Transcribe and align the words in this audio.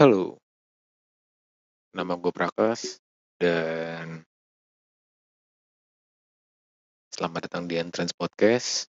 Halo. 0.00 0.40
Nama 1.92 2.16
gue 2.16 2.32
Prakas, 2.32 3.04
dan 3.36 4.24
selamat 7.12 7.44
datang 7.44 7.68
di 7.68 7.76
Entrance 7.76 8.16
Podcast. 8.16 8.88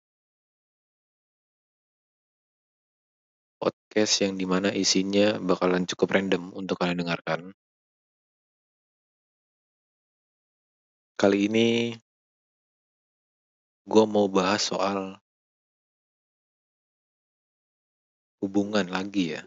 Podcast 3.61 4.25
yang 4.25 4.40
di 4.40 4.48
mana 4.48 4.72
isinya 4.72 5.36
bakalan 5.45 5.85
cukup 5.85 6.17
random 6.17 6.57
untuk 6.57 6.80
kalian 6.80 7.05
dengarkan. 7.05 7.52
Kali 11.21 11.52
ini 11.52 11.93
gue 13.85 14.05
mau 14.08 14.25
bahas 14.32 14.72
soal 14.72 15.21
hubungan 18.41 18.89
lagi 18.89 19.36
ya. 19.36 19.44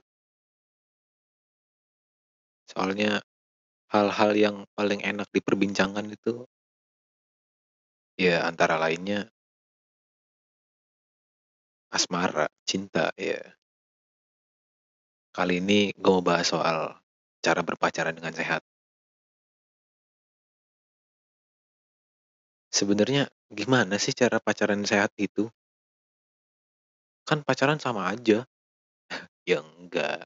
Soalnya 2.67 3.23
hal-hal 3.91 4.31
yang 4.35 4.55
paling 4.75 4.99
enak 4.99 5.31
diperbincangkan 5.31 6.11
itu 6.11 6.43
ya 8.19 8.43
antara 8.43 8.75
lainnya 8.75 9.31
asmara, 11.93 12.51
cinta 12.67 13.15
ya. 13.15 13.39
Kali 15.31 15.61
ini 15.61 15.93
gue 15.93 16.11
mau 16.11 16.25
bahas 16.25 16.49
soal 16.49 16.97
cara 17.45 17.61
berpacaran 17.61 18.17
dengan 18.17 18.33
sehat. 18.33 18.65
Sebenarnya 22.73 23.29
gimana 23.47 23.95
sih 24.01 24.11
cara 24.11 24.41
pacaran 24.41 24.83
sehat 24.83 25.13
itu? 25.15 25.47
Kan 27.23 27.45
pacaran 27.45 27.79
sama 27.79 28.09
aja. 28.11 28.43
ya 29.49 29.61
enggak. 29.61 30.25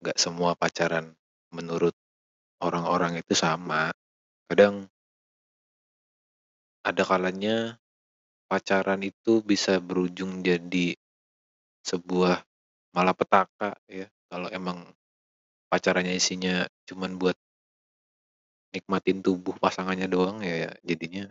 Enggak 0.00 0.16
semua 0.18 0.54
pacaran 0.54 1.17
menurut 1.54 1.94
orang-orang 2.62 3.20
itu 3.22 3.34
sama. 3.34 3.92
Kadang 4.48 4.88
ada 6.86 7.02
kalanya 7.04 7.76
pacaran 8.48 9.02
itu 9.04 9.44
bisa 9.44 9.78
berujung 9.82 10.40
jadi 10.42 10.96
sebuah 11.84 12.42
malapetaka 12.96 13.76
ya. 13.88 14.08
Kalau 14.28 14.48
emang 14.52 14.84
pacarannya 15.72 16.16
isinya 16.16 16.64
cuman 16.88 17.16
buat 17.20 17.36
nikmatin 18.74 19.24
tubuh 19.24 19.56
pasangannya 19.56 20.08
doang 20.12 20.44
ya, 20.44 20.68
ya 20.68 20.70
jadinya 20.84 21.24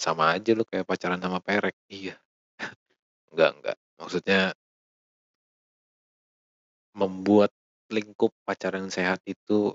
sama 0.00 0.32
aja 0.32 0.50
lu 0.56 0.64
kayak 0.64 0.88
pacaran 0.88 1.20
sama 1.20 1.38
perek. 1.44 1.76
Iya. 1.92 2.16
Enggak 3.32 3.50
enggak 3.58 3.76
maksudnya 4.00 4.40
membuat 6.94 7.50
lingkup 7.90 8.30
pacaran 8.46 8.88
sehat 8.88 9.20
itu 9.26 9.74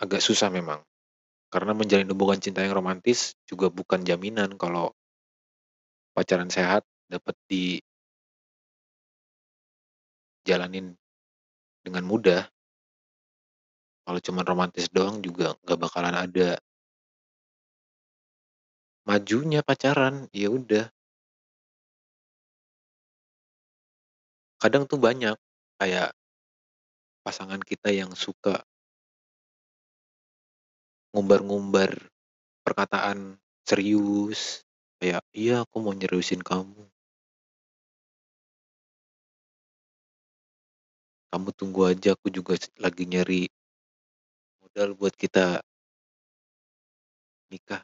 agak 0.00 0.22
susah 0.22 0.48
memang. 0.48 0.80
Karena 1.50 1.72
menjalin 1.74 2.10
hubungan 2.10 2.42
cinta 2.42 2.62
yang 2.62 2.74
romantis 2.74 3.38
juga 3.46 3.70
bukan 3.70 4.02
jaminan 4.02 4.58
kalau 4.58 4.90
pacaran 6.14 6.50
sehat 6.50 6.82
dapat 7.06 7.34
di 7.46 7.78
jalanin 10.46 10.94
dengan 11.82 12.02
mudah. 12.06 12.42
Kalau 14.06 14.20
cuma 14.22 14.46
romantis 14.46 14.86
doang 14.90 15.18
juga 15.18 15.58
nggak 15.66 15.78
bakalan 15.82 16.14
ada 16.14 16.58
majunya 19.06 19.62
pacaran 19.62 20.26
ya 20.34 20.50
udah 20.50 20.90
kadang 24.56 24.88
tuh 24.88 24.96
banyak 24.96 25.36
kayak 25.76 26.10
pasangan 27.26 27.60
kita 27.60 27.90
yang 27.90 28.14
suka 28.14 28.62
ngumbar-ngumbar 31.10 32.12
perkataan 32.60 33.40
serius 33.66 34.62
kayak 35.02 35.24
iya 35.34 35.64
aku 35.64 35.82
mau 35.82 35.96
nyeriusin 35.96 36.40
kamu. 36.44 36.86
Kamu 41.32 41.50
tunggu 41.52 41.90
aja 41.90 42.14
aku 42.16 42.32
juga 42.32 42.56
lagi 42.80 43.04
nyari 43.04 43.50
modal 44.62 44.94
buat 44.94 45.12
kita 45.16 45.60
nikah. 47.50 47.82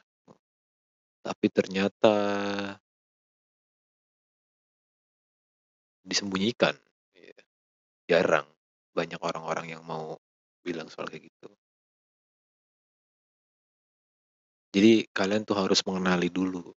Tapi 1.23 1.47
ternyata 1.47 2.15
disembunyikan 6.03 6.75
iya. 7.15 7.35
jarang 8.07 8.47
banyak 8.93 9.19
orang-orang 9.19 9.73
yang 9.73 9.83
mau 9.83 10.19
bilang 10.63 10.87
soal 10.87 11.09
kayak 11.09 11.27
gitu 11.27 11.49
Jadi 14.73 15.05
kalian 15.13 15.45
tuh 15.45 15.53
harus 15.53 15.85
mengenali 15.85 16.33
dulu 16.33 16.73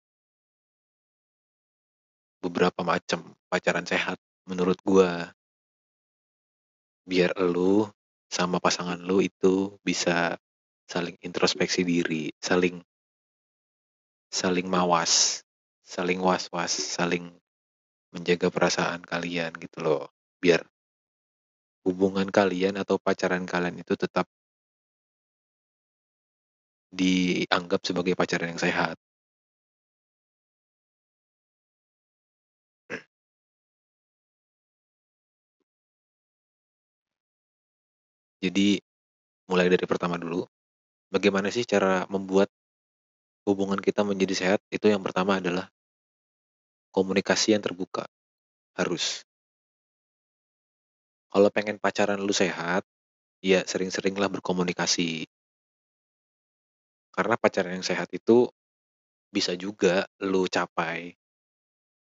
beberapa 2.41 2.81
macam 2.81 3.37
pacaran 3.47 3.85
sehat 3.85 4.17
menurut 4.49 4.81
gua. 4.81 5.29
Biar 7.05 7.37
lu 7.37 7.85
sama 8.33 8.57
pasangan 8.57 8.97
lu 8.97 9.21
itu 9.21 9.77
bisa 9.85 10.33
saling 10.89 11.21
introspeksi 11.21 11.85
diri, 11.85 12.33
saling 12.41 12.81
saling 14.33 14.65
mawas, 14.65 15.45
saling 15.85 16.17
was-was, 16.17 16.73
saling 16.73 17.29
menjaga 18.13 18.47
perasaan 18.55 19.01
kalian 19.11 19.51
gitu 19.63 19.77
loh. 19.85 20.03
Biar 20.43 20.61
hubungan 21.87 22.27
kalian 22.31 22.75
atau 22.79 22.95
pacaran 22.95 23.43
kalian 23.43 23.83
itu 23.83 23.93
tetap 23.99 24.25
dianggap 26.93 27.81
sebagai 27.83 28.13
pacaran 28.13 28.53
yang 28.53 28.61
sehat. 28.61 28.95
Jadi 38.43 38.77
mulai 39.49 39.67
dari 39.73 39.85
pertama 39.89 40.19
dulu, 40.21 40.45
bagaimana 41.09 41.49
sih 41.49 41.65
cara 41.65 42.05
membuat 42.13 42.49
hubungan 43.49 43.81
kita 43.81 44.05
menjadi 44.05 44.35
sehat? 44.35 44.59
Itu 44.69 44.87
yang 44.93 45.01
pertama 45.01 45.41
adalah 45.41 45.72
komunikasi 46.93 47.57
yang 47.57 47.65
terbuka. 47.65 48.05
Harus. 48.77 49.25
Kalau 51.33 51.49
pengen 51.49 51.81
pacaran 51.81 52.21
lu 52.21 52.29
sehat, 52.29 52.85
ya 53.41 53.65
sering-seringlah 53.65 54.29
berkomunikasi. 54.29 55.25
Karena 57.13 57.35
pacaran 57.37 57.73
yang 57.73 57.85
sehat 57.85 58.13
itu 58.13 58.45
bisa 59.33 59.57
juga 59.57 60.05
lu 60.21 60.45
capai 60.45 61.17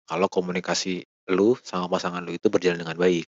kalau 0.09 0.25
komunikasi 0.25 1.05
lu 1.29 1.53
sama 1.61 1.85
pasangan 1.85 2.25
lu 2.25 2.33
itu 2.33 2.49
berjalan 2.49 2.81
dengan 2.81 2.97
baik 2.97 3.29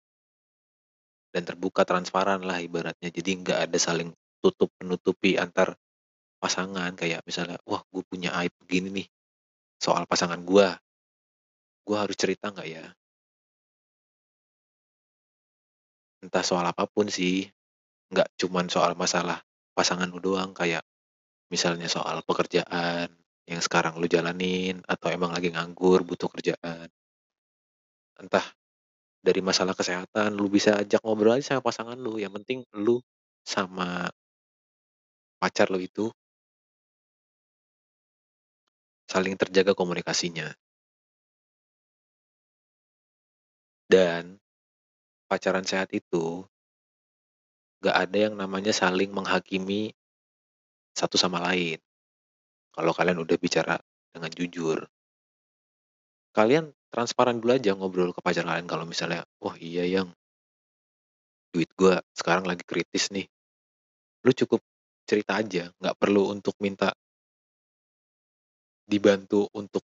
dan 1.36 1.44
terbuka 1.44 1.84
transparan 1.84 2.40
lah 2.48 2.64
ibaratnya 2.64 3.12
jadi 3.12 3.32
nggak 3.44 3.60
ada 3.68 3.78
saling 3.78 4.16
tutup 4.40 4.72
menutupi 4.80 5.36
antar 5.36 5.76
pasangan 6.40 6.96
kayak 6.96 7.20
misalnya 7.28 7.60
wah 7.68 7.84
gue 7.92 8.04
punya 8.08 8.32
aib 8.40 8.56
begini 8.64 9.04
nih 9.04 9.08
soal 9.76 10.08
pasangan 10.08 10.40
gue 10.40 10.68
gue 11.86 11.98
harus 11.98 12.18
cerita 12.18 12.50
nggak 12.50 12.68
ya? 12.68 12.86
Entah 16.26 16.42
soal 16.42 16.66
apa 16.66 16.90
pun 16.90 17.06
sih 17.06 17.46
nggak 18.10 18.38
cuman 18.42 18.66
soal 18.70 18.98
masalah 18.98 19.42
pasangan 19.78 20.10
lu 20.10 20.18
doang 20.18 20.52
kayak 20.58 20.82
misalnya 21.54 21.86
soal 21.86 22.26
pekerjaan 22.26 23.10
yang 23.46 23.62
sekarang 23.62 24.02
lu 24.02 24.10
jalanin 24.10 24.82
atau 24.90 25.14
emang 25.14 25.30
lagi 25.30 25.54
nganggur 25.54 26.02
butuh 26.02 26.30
kerjaan. 26.34 26.90
Entah 28.18 28.46
dari 29.22 29.42
masalah 29.46 29.78
kesehatan 29.78 30.34
lu 30.34 30.50
bisa 30.50 30.78
ajak 30.82 31.02
ngobrol 31.06 31.38
aja 31.38 31.58
sama 31.58 31.62
pasangan 31.66 31.98
lu 31.98 32.18
yang 32.18 32.34
penting 32.34 32.66
lu 32.78 33.02
sama 33.46 34.10
pacar 35.38 35.70
lu 35.70 35.78
itu 35.78 36.10
saling 39.06 39.38
terjaga 39.38 39.78
komunikasinya 39.78 40.50
dan 43.86 44.38
pacaran 45.30 45.66
sehat 45.66 45.94
itu 45.94 46.46
gak 47.82 48.10
ada 48.10 48.18
yang 48.30 48.36
namanya 48.38 48.74
saling 48.74 49.14
menghakimi 49.14 49.94
satu 50.96 51.20
sama 51.20 51.44
lain. 51.44 51.78
Kalau 52.74 52.92
kalian 52.92 53.22
udah 53.22 53.38
bicara 53.38 53.78
dengan 54.12 54.32
jujur. 54.32 54.88
Kalian 56.36 56.72
transparan 56.92 57.40
dulu 57.40 57.56
aja 57.56 57.72
ngobrol 57.76 58.12
ke 58.12 58.20
pacar 58.20 58.44
kalian 58.44 58.68
kalau 58.68 58.84
misalnya 58.88 59.24
oh, 59.44 59.56
iya 59.60 59.88
yang. 59.88 60.10
Duit 61.56 61.72
gue 61.76 61.96
sekarang 62.12 62.44
lagi 62.44 62.68
kritis 62.68 63.12
nih. 63.16 63.28
Lu 64.28 64.32
cukup 64.36 64.60
cerita 65.06 65.38
aja 65.40 65.70
nggak 65.80 65.96
perlu 66.02 66.34
untuk 66.34 66.58
minta 66.60 66.92
dibantu 68.86 69.50
untuk 69.54 69.86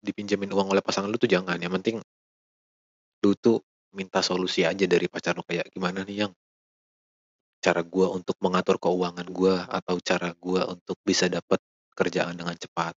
dipinjemin 0.00 0.52
uang 0.52 0.72
oleh 0.72 0.82
pasangan 0.84 1.12
lu 1.12 1.20
tuh 1.20 1.28
jangan, 1.28 1.60
yang 1.60 1.72
penting 1.76 2.00
lu 3.24 3.32
tuh 3.38 3.60
minta 3.96 4.20
solusi 4.24 4.64
aja 4.66 4.86
dari 4.86 5.06
pacar 5.10 5.34
lu 5.36 5.44
kayak, 5.46 5.70
"Gimana 5.74 6.02
nih 6.06 6.26
Yang, 6.28 6.32
cara 7.64 7.82
gua 7.84 8.12
untuk 8.14 8.36
mengatur 8.44 8.76
keuangan 8.80 9.28
gua 9.32 9.66
atau 9.68 9.98
cara 10.02 10.32
gua 10.38 10.68
untuk 10.70 10.96
bisa 11.04 11.28
dapat 11.30 11.60
kerjaan 11.96 12.36
dengan 12.38 12.56
cepat." 12.56 12.94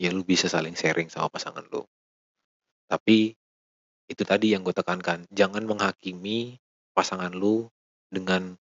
Ya 0.00 0.12
lu 0.12 0.22
bisa 0.26 0.48
saling 0.50 0.76
sharing 0.76 1.08
sama 1.08 1.28
pasangan 1.32 1.64
lu. 1.72 1.86
Tapi, 2.90 3.34
itu 4.06 4.22
tadi 4.22 4.54
yang 4.54 4.62
gue 4.62 4.74
tekankan, 4.76 5.26
jangan 5.34 5.66
menghakimi 5.66 6.58
pasangan 6.94 7.34
lu 7.34 7.66
dengan 8.12 8.56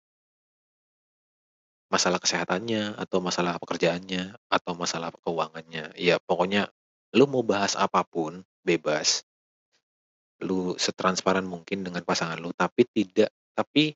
masalah 1.91 2.20
kesehatannya, 2.23 2.94
atau 3.00 3.19
masalah 3.19 3.59
pekerjaannya, 3.59 4.37
atau 4.53 4.73
masalah 4.76 5.11
keuangannya. 5.25 5.97
Ya 5.99 6.20
pokoknya 6.23 6.70
lu 7.17 7.26
mau 7.26 7.43
bahas 7.43 7.75
apa 7.75 8.05
pun, 8.06 8.44
bebas. 8.62 9.25
Lu 10.43 10.75
setransparan 10.75 11.47
mungkin 11.47 11.87
dengan 11.87 12.03
pasangan 12.03 12.39
lu, 12.39 12.50
tapi 12.55 12.83
tidak 12.91 13.31
tapi 13.53 13.94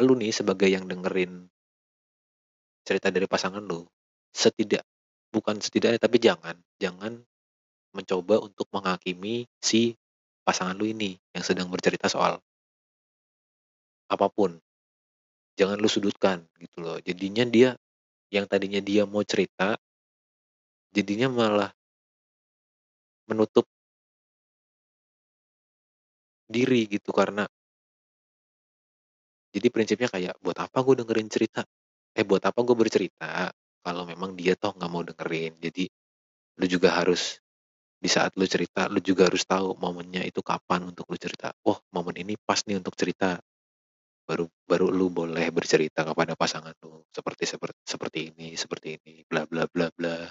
lu 0.00 0.16
nih 0.16 0.32
sebagai 0.32 0.70
yang 0.70 0.86
dengerin 0.86 1.48
cerita 2.86 3.12
dari 3.12 3.26
pasangan 3.26 3.60
lu, 3.60 3.84
setidak 4.32 4.86
bukan 5.30 5.62
setidaknya 5.62 6.00
tapi 6.02 6.18
jangan 6.18 6.58
jangan 6.82 7.22
mencoba 7.94 8.42
untuk 8.42 8.66
menghakimi 8.74 9.46
si 9.62 9.94
pasangan 10.42 10.74
lu 10.74 10.90
ini 10.90 11.14
yang 11.34 11.44
sedang 11.46 11.70
bercerita 11.70 12.10
soal 12.10 12.38
apa 14.10 14.26
pun. 14.30 14.58
Jangan 15.54 15.76
lu 15.78 15.90
sudutkan 15.90 16.42
gitu 16.58 16.82
loh. 16.82 16.98
Jadinya 17.04 17.44
dia 17.46 17.76
yang 18.30 18.46
tadinya 18.46 18.78
dia 18.78 19.02
mau 19.06 19.22
cerita 19.26 19.74
jadinya 20.90 21.30
malah 21.30 21.70
menutup 23.30 23.66
diri 26.50 26.90
gitu 26.90 27.14
karena 27.14 27.46
jadi 29.54 29.66
prinsipnya 29.70 30.08
kayak, 30.10 30.34
buat 30.42 30.58
apa 30.62 30.78
gue 30.82 30.94
dengerin 31.02 31.30
cerita 31.30 31.62
eh 32.14 32.26
buat 32.26 32.42
apa 32.42 32.58
gue 32.66 32.74
bercerita 32.74 33.50
kalau 33.86 34.02
memang 34.04 34.34
dia 34.36 34.54
toh 34.58 34.74
nggak 34.76 34.90
mau 34.92 35.02
dengerin. 35.06 35.56
Jadi 35.62 35.84
lu 36.60 36.66
juga 36.68 36.92
harus 36.98 37.40
di 38.00 38.08
saat 38.10 38.34
lu 38.36 38.46
cerita, 38.48 38.88
lu 38.92 39.00
juga 39.04 39.28
harus 39.28 39.44
tahu 39.44 39.76
momennya 39.78 40.24
itu 40.26 40.40
kapan 40.44 40.88
untuk 40.90 41.06
lu 41.10 41.16
cerita. 41.20 41.52
Oh, 41.66 41.78
momen 41.94 42.16
ini 42.20 42.34
pas 42.40 42.60
nih 42.68 42.80
untuk 42.80 42.94
cerita. 42.98 43.40
Baru 44.28 44.46
baru 44.68 44.88
lu 44.94 45.10
boleh 45.10 45.48
bercerita 45.54 46.06
kepada 46.06 46.34
pasangan 46.38 46.74
lu 46.86 47.02
seperti 47.10 47.44
seperti 47.48 47.78
seperti 47.84 48.20
ini, 48.34 48.48
seperti 48.58 48.88
ini, 49.00 49.14
bla 49.26 49.44
bla 49.48 49.66
bla 49.70 49.88
bla. 49.94 50.30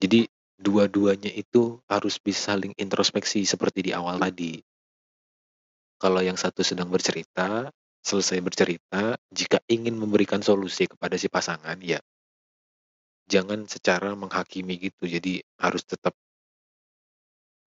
Jadi 0.00 0.24
dua-duanya 0.60 1.32
itu 1.32 1.80
harus 1.88 2.20
bisa 2.20 2.52
saling 2.52 2.76
introspeksi 2.76 3.48
seperti 3.48 3.88
di 3.88 3.92
awal 3.96 4.20
tadi. 4.20 4.60
Kalau 5.96 6.20
yang 6.20 6.36
satu 6.36 6.60
sedang 6.60 6.92
bercerita, 6.92 7.72
selesai 8.04 8.44
bercerita, 8.44 9.16
jika 9.32 9.60
ingin 9.72 9.96
memberikan 9.96 10.44
solusi 10.44 10.84
kepada 10.84 11.16
si 11.16 11.32
pasangan, 11.32 11.80
ya 11.80 12.00
jangan 13.30 13.64
secara 13.70 14.12
menghakimi 14.18 14.76
gitu. 14.76 15.08
Jadi 15.08 15.40
harus 15.62 15.86
tetap 15.86 16.12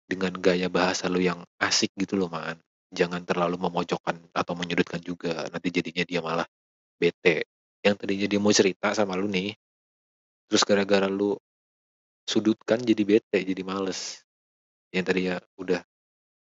dengan 0.08 0.32
gaya 0.40 0.72
bahasa 0.72 1.10
lu 1.10 1.20
yang 1.20 1.44
asik 1.60 1.92
gitu 1.98 2.16
loh, 2.16 2.32
Man. 2.32 2.56
Jangan 2.88 3.26
terlalu 3.28 3.60
memojokkan 3.60 4.16
atau 4.32 4.54
menyudutkan 4.56 5.04
juga. 5.04 5.44
Nanti 5.52 5.68
jadinya 5.68 6.06
dia 6.08 6.24
malah 6.24 6.48
bete. 6.96 7.44
Yang 7.84 7.94
tadinya 8.00 8.26
dia 8.30 8.40
mau 8.40 8.54
cerita 8.54 8.96
sama 8.96 9.12
lu 9.20 9.28
nih, 9.28 9.52
terus 10.48 10.64
gara-gara 10.64 11.06
lu 11.06 11.36
sudutkan 12.28 12.84
jadi 12.84 13.02
bete, 13.08 13.40
jadi 13.40 13.62
males. 13.64 14.20
Yang 14.92 15.04
tadinya 15.08 15.36
udah 15.56 15.80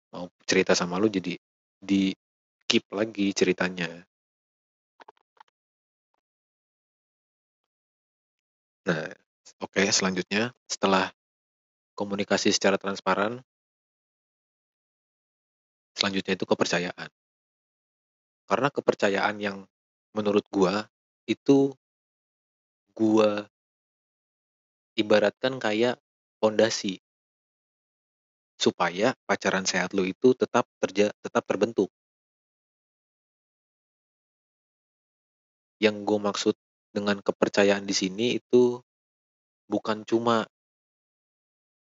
mau 0.10 0.26
cerita 0.50 0.74
sama 0.74 0.98
lu 0.98 1.06
jadi 1.06 1.38
di 1.78 2.10
keep 2.66 2.90
lagi 2.90 3.30
ceritanya. 3.38 3.86
Nah, 8.90 9.06
oke 9.62 9.84
selanjutnya 9.94 10.50
setelah 10.66 11.14
komunikasi 11.94 12.50
secara 12.50 12.82
transparan 12.82 13.38
selanjutnya 15.94 16.34
itu 16.34 16.46
kepercayaan. 16.46 17.10
Karena 18.48 18.70
kepercayaan 18.72 19.36
yang 19.44 19.58
menurut 20.16 20.46
gua 20.50 20.88
itu 21.28 21.76
gua 22.96 23.46
ibaratkan 24.98 25.62
kayak 25.62 26.02
pondasi 26.42 26.98
supaya 28.58 29.14
pacaran 29.30 29.64
sehat 29.70 29.94
lu 29.94 30.04
itu 30.10 30.34
tetap 30.34 30.66
terja 30.82 31.14
tetap 31.22 31.46
terbentuk. 31.46 31.94
Yang 35.78 35.96
gue 36.10 36.20
maksud 36.20 36.56
dengan 36.90 37.22
kepercayaan 37.22 37.86
di 37.86 37.94
sini 37.94 38.42
itu 38.42 38.82
bukan 39.70 40.02
cuma 40.10 40.50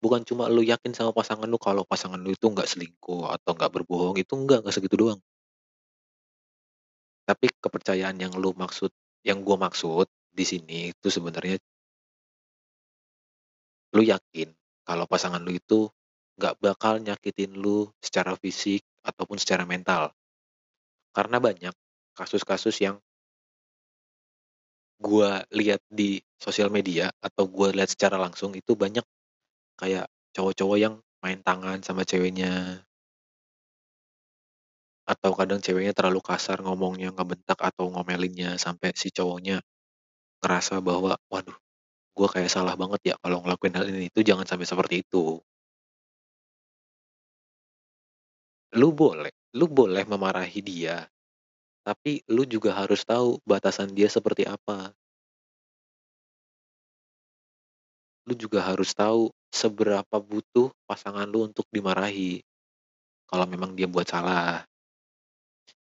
bukan 0.00 0.24
cuma 0.24 0.48
lu 0.48 0.64
yakin 0.64 0.96
sama 0.96 1.12
pasangan 1.12 1.46
lu 1.46 1.60
kalau 1.60 1.84
pasangan 1.84 2.18
lu 2.18 2.32
itu 2.32 2.48
nggak 2.48 2.66
selingkuh 2.66 3.28
atau 3.28 3.52
nggak 3.52 3.70
berbohong 3.70 4.16
itu 4.16 4.32
enggak, 4.34 4.64
nggak 4.64 4.74
segitu 4.74 4.96
doang. 4.96 5.20
Tapi 7.28 7.46
kepercayaan 7.60 8.16
yang 8.18 8.32
lu 8.34 8.50
maksud 8.56 8.90
yang 9.22 9.44
gue 9.46 9.54
maksud 9.54 10.08
di 10.32 10.44
sini 10.48 10.90
itu 10.90 11.06
sebenarnya 11.12 11.60
lu 13.96 14.02
yakin 14.04 14.48
kalau 14.88 15.04
pasangan 15.08 15.42
lu 15.44 15.52
itu 15.56 15.88
nggak 16.40 16.54
bakal 16.64 16.94
nyakitin 17.00 17.52
lu 17.56 17.88
secara 18.00 18.32
fisik 18.40 18.82
ataupun 19.04 19.36
secara 19.40 19.64
mental. 19.68 20.12
Karena 21.16 21.36
banyak 21.38 21.74
kasus-kasus 22.16 22.76
yang 22.80 22.96
gua 25.00 25.44
lihat 25.54 25.80
di 25.88 26.20
sosial 26.36 26.68
media 26.68 27.08
atau 27.22 27.44
gua 27.48 27.72
lihat 27.72 27.88
secara 27.94 28.16
langsung 28.20 28.52
itu 28.52 28.72
banyak 28.76 29.04
kayak 29.80 30.06
cowok-cowok 30.36 30.78
yang 30.80 30.94
main 31.24 31.40
tangan 31.44 31.80
sama 31.86 32.02
ceweknya. 32.06 32.84
Atau 35.06 35.34
kadang 35.34 35.58
ceweknya 35.58 35.90
terlalu 35.98 36.22
kasar 36.22 36.62
ngomongnya, 36.62 37.10
ngebentak 37.10 37.58
atau 37.58 37.90
ngomelinnya 37.90 38.54
sampai 38.54 38.94
si 38.94 39.10
cowoknya 39.10 39.58
ngerasa 40.42 40.82
bahwa, 40.82 41.14
"Waduh, 41.32 41.58
gua 42.16 42.28
kayak 42.30 42.52
salah 42.52 42.76
banget 42.76 43.12
ya 43.12 43.14
kalau 43.20 43.40
ngelakuin 43.44 43.74
hal 43.76 43.86
ini." 43.88 44.08
Itu 44.12 44.20
jangan 44.24 44.46
sampai 44.48 44.66
seperti 44.68 44.94
itu. 45.04 45.42
Lu 48.72 48.88
boleh 48.96 49.32
lu 49.52 49.68
boleh 49.68 50.08
memarahi 50.08 50.64
dia, 50.64 51.04
tapi 51.84 52.24
lu 52.32 52.48
juga 52.48 52.72
harus 52.72 53.04
tahu 53.04 53.36
batasan 53.44 53.92
dia 53.92 54.08
seperti 54.08 54.48
apa. 54.48 54.96
Lu 58.24 58.32
juga 58.38 58.62
harus 58.62 58.94
tahu 58.94 59.34
seberapa 59.52 60.16
butuh 60.22 60.70
pasangan 60.88 61.28
lu 61.28 61.44
untuk 61.50 61.66
dimarahi, 61.68 62.40
kalau 63.28 63.44
memang 63.44 63.76
dia 63.76 63.90
buat 63.90 64.08
salah. 64.08 64.64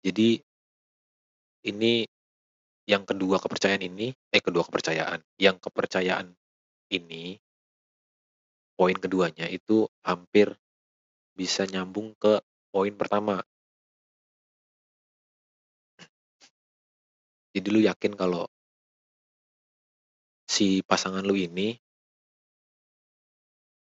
Jadi 0.06 0.38
ini 1.66 2.06
yang 2.87 3.02
kedua 3.02 3.43
kepercayaan 3.43 3.83
ini 3.83 4.14
eh, 4.31 4.43
kedua 4.43 4.62
kepercayaan, 4.62 5.19
yang 5.43 5.59
kepercayaan 5.59 6.31
ini 6.95 7.38
poin 8.78 8.95
keduanya 8.95 9.50
itu 9.50 9.90
hampir 10.07 10.55
bisa 11.35 11.66
nyambung 11.66 12.14
ke 12.14 12.38
poin 12.71 12.95
pertama. 12.95 13.43
Jadi 17.57 17.69
lu 17.73 17.81
yakin 17.83 18.12
kalau 18.14 18.47
si 20.47 20.85
pasangan 20.87 21.25
lu 21.26 21.35
ini 21.35 21.75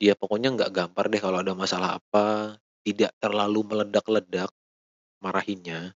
dia 0.00 0.16
pokoknya 0.16 0.56
nggak 0.56 0.72
gampar 0.72 1.12
deh 1.12 1.20
kalau 1.20 1.44
ada 1.44 1.52
masalah 1.52 2.00
apa, 2.00 2.56
tidak 2.80 3.12
terlalu 3.20 3.60
meledak-ledak 3.68 4.48
marahinnya, 5.20 5.92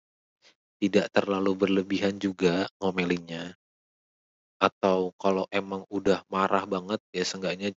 tidak 0.82 1.14
terlalu 1.14 1.54
berlebihan 1.54 2.18
juga 2.18 2.66
ngomelinnya. 2.82 3.54
Atau 4.58 5.14
kalau 5.22 5.46
emang 5.54 5.86
udah 5.94 6.26
marah 6.26 6.66
banget, 6.66 6.98
ya 7.14 7.22
seenggaknya 7.22 7.70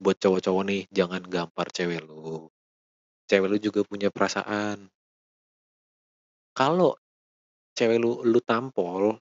buat 0.00 0.16
cowok-cowok 0.16 0.64
nih, 0.64 0.82
jangan 0.88 1.20
gampar 1.28 1.68
cewek 1.68 2.00
lu. 2.08 2.48
Cewek 3.28 3.48
lu 3.52 3.58
juga 3.60 3.84
punya 3.84 4.08
perasaan. 4.08 4.88
Kalau 6.56 6.96
cewek 7.76 8.00
lu 8.00 8.24
lu 8.24 8.40
tampol, 8.40 9.20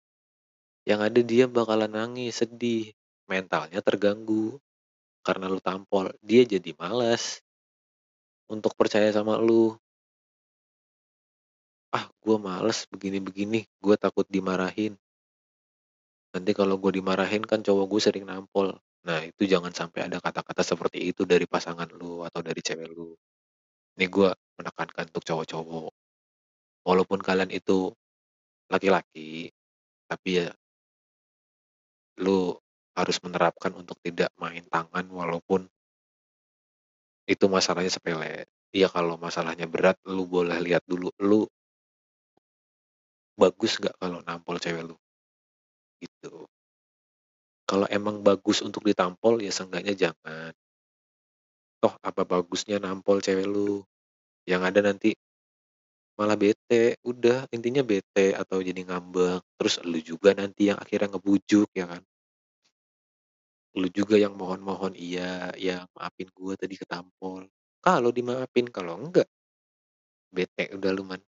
yang 0.87 1.03
ada 1.03 1.19
dia 1.19 1.51
bakalan 1.51 1.91
nangis, 1.91 2.39
sedih, 2.39 2.95
mentalnya 3.27 3.83
terganggu 3.83 4.55
karena 5.19 5.51
lu 5.51 5.59
tampol. 5.59 6.15
Dia 6.23 6.47
jadi 6.47 6.71
malas 6.79 7.43
untuk 8.47 8.71
percaya 8.79 9.11
sama 9.11 9.35
lu. 9.35 9.75
"Ah, 11.95 12.07
gue 12.23 12.37
males 12.39 12.87
begini-begini, 12.91 13.67
gue 13.83 13.95
takut 13.95 14.27
dimarahin." 14.27 14.95
Nanti 16.35 16.51
kalau 16.51 16.75
gue 16.81 16.91
dimarahin 16.99 17.43
kan 17.43 17.63
cowok 17.63 17.85
gue 17.87 18.01
sering 18.03 18.25
nampol. 18.27 18.75
Nah, 19.07 19.23
itu 19.23 19.47
jangan 19.47 19.71
sampai 19.71 20.11
ada 20.11 20.19
kata-kata 20.19 20.67
seperti 20.67 20.99
itu 20.99 21.23
dari 21.23 21.47
pasangan 21.47 21.87
lu 21.95 22.27
atau 22.27 22.43
dari 22.43 22.59
cewek 22.59 22.91
lu. 22.91 23.15
Ini 23.97 24.05
gua 24.11 24.29
menekankan 24.59 25.09
untuk 25.09 25.23
cowok-cowok. 25.23 25.89
Walaupun 26.85 27.19
kalian 27.23 27.49
itu 27.55 27.89
laki-laki, 28.67 29.49
tapi 30.05 30.43
ya 30.43 30.51
lu 32.19 32.53
harus 32.93 33.17
menerapkan 33.23 33.71
untuk 33.73 33.95
tidak 34.03 34.29
main 34.37 34.65
tangan 34.67 35.05
walaupun 35.07 35.65
itu 37.25 37.45
masalahnya 37.47 37.89
sepele. 37.89 38.45
Iya 38.75 38.91
kalau 38.91 39.15
masalahnya 39.15 39.65
berat, 39.71 39.97
lu 40.05 40.27
boleh 40.27 40.59
lihat 40.61 40.83
dulu, 40.83 41.09
lu 41.23 41.47
bagus 43.37 43.77
nggak 43.79 43.95
kalau 44.01 44.19
nampol 44.25 44.57
cewek 44.57 44.83
lu? 44.89 44.97
Gitu. 46.01 46.47
Kalau 47.67 47.83
emang 47.91 48.23
bagus 48.23 48.63
untuk 48.63 48.87
ditampol, 48.87 49.43
ya 49.43 49.51
seenggaknya 49.51 49.91
jangan. 49.91 50.55
Toh 51.83 51.93
apa 52.01 52.25
bagusnya 52.25 52.81
nampol 52.81 53.21
cewek 53.21 53.45
lu? 53.45 53.85
Yang 54.49 54.61
ada 54.69 54.81
nanti 54.87 55.09
malah 56.17 56.33
bete, 56.33 56.97
udah 57.05 57.45
intinya 57.53 57.85
bete 57.85 58.33
atau 58.33 58.57
jadi 58.57 58.81
ngambek, 58.89 59.37
terus 59.53 59.77
lu 59.85 60.01
juga 60.01 60.33
nanti 60.33 60.73
yang 60.73 60.81
akhirnya 60.81 61.13
ngebujuk 61.13 61.69
ya 61.77 61.85
kan? 61.85 62.01
Lu 63.75 63.87
juga 63.91 64.15
yang 64.15 64.31
mohon-mohon, 64.39 64.95
"Iya 64.95 65.51
iya 65.59 65.83
maafin 65.97 66.29
gue 66.31 66.53
tadi 66.55 66.75
ketampol." 66.79 67.43
Kalau 67.83 68.09
dimaafin, 68.15 68.67
kalau 68.71 68.95
enggak 68.95 69.27
bete 70.35 70.63
udah 70.75 70.91
lu 70.95 71.03
man. 71.07 71.21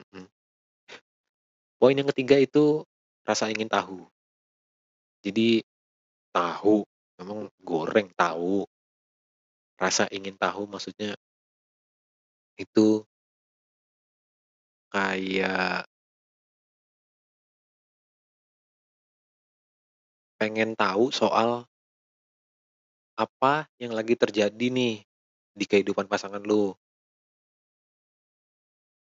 Mhm. 0.00 0.28
Poin 1.84 2.00
yang 2.00 2.08
ketiga 2.16 2.40
itu 2.40 2.80
rasa 3.28 3.52
ingin 3.52 3.68
tahu. 3.68 4.08
Jadi 5.20 5.60
tahu, 6.32 6.80
emang 7.20 7.44
goreng 7.60 8.08
tahu. 8.16 8.64
Rasa 9.76 10.08
ingin 10.08 10.32
tahu 10.40 10.64
maksudnya 10.64 11.12
itu 12.56 13.04
kayak 14.88 15.84
pengen 20.40 20.72
tahu 20.72 21.12
soal 21.12 21.68
apa 23.12 23.68
yang 23.76 23.92
lagi 23.92 24.16
terjadi 24.16 24.72
nih 24.72 25.04
di 25.52 25.64
kehidupan 25.68 26.08
pasangan 26.08 26.40
lu. 26.40 26.72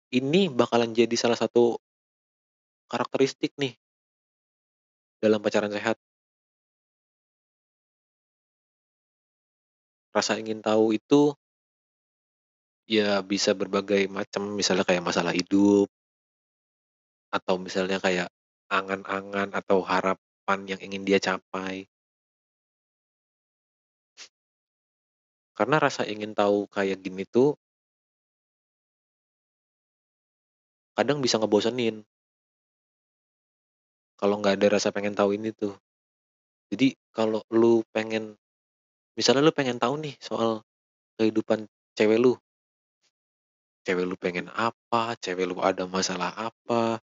Ini 0.10 0.50
bakalan 0.50 0.98
jadi 0.98 1.14
salah 1.14 1.38
satu 1.38 1.78
karakteristik 2.92 3.56
nih 3.56 3.80
dalam 5.24 5.40
pacaran 5.40 5.72
sehat. 5.72 5.96
Rasa 10.12 10.36
ingin 10.36 10.60
tahu 10.60 10.92
itu 10.92 11.32
ya 12.84 13.24
bisa 13.24 13.56
berbagai 13.56 14.12
macam, 14.12 14.52
misalnya 14.52 14.84
kayak 14.84 15.08
masalah 15.08 15.32
hidup 15.32 15.88
atau 17.32 17.56
misalnya 17.56 17.96
kayak 18.04 18.28
angan-angan 18.68 19.56
atau 19.56 19.80
harapan 19.88 20.60
yang 20.68 20.80
ingin 20.84 21.08
dia 21.08 21.16
capai. 21.24 21.88
Karena 25.56 25.80
rasa 25.80 26.04
ingin 26.04 26.36
tahu 26.36 26.68
kayak 26.68 27.00
gini 27.00 27.24
tuh 27.24 27.56
kadang 30.98 31.24
bisa 31.24 31.40
ngebosenin. 31.40 32.04
Kalau 34.22 34.38
nggak 34.38 34.54
ada 34.62 34.78
rasa 34.78 34.94
pengen 34.94 35.18
tahu 35.18 35.34
ini 35.34 35.50
tuh. 35.50 35.74
Jadi 36.70 36.94
kalau 37.10 37.42
lu 37.50 37.82
pengen 37.96 38.38
misalnya 39.18 39.46
lu 39.46 39.54
pengen 39.56 39.78
tahu 39.82 39.98
nih 40.02 40.16
soal 40.22 40.66
kehidupan 41.20 41.66
cewek 41.98 42.20
lu. 42.22 42.38
Cewek 43.86 44.06
lu 44.06 44.14
pengen 44.14 44.46
apa, 44.54 45.18
cewek 45.18 45.50
lu 45.50 45.58
ada 45.58 45.90
masalah 45.90 46.30
apa. 46.38 47.02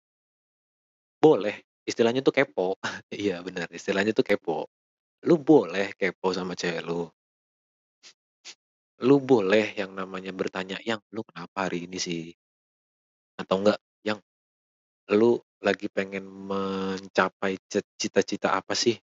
Boleh, 1.21 1.53
istilahnya 1.85 2.25
tuh 2.25 2.33
kepo. 2.33 2.81
Iya 3.13 3.45
bener, 3.45 3.69
istilahnya 3.69 4.17
tuh 4.17 4.25
kepo. 4.25 4.65
Lu 5.29 5.37
boleh 5.41 5.93
kepo 5.99 6.31
sama 6.37 6.55
cewek 6.55 6.83
lu. 6.87 7.11
Lu 9.09 9.17
boleh 9.23 9.73
yang 9.81 9.97
namanya 9.97 10.33
bertanya, 10.35 10.77
"Yang, 10.85 11.01
lu 11.17 11.25
kenapa 11.25 11.69
hari 11.71 11.89
ini 11.89 11.97
sih?" 11.97 12.35
Atau 13.39 13.63
enggak, 13.63 13.79
"Yang, 14.03 14.19
lu 15.15 15.41
lagi 15.61 15.87
pengen 15.93 16.25
mencapai 16.25 17.57
cita-cita 17.97 18.57
apa 18.57 18.73
sih?" 18.77 19.01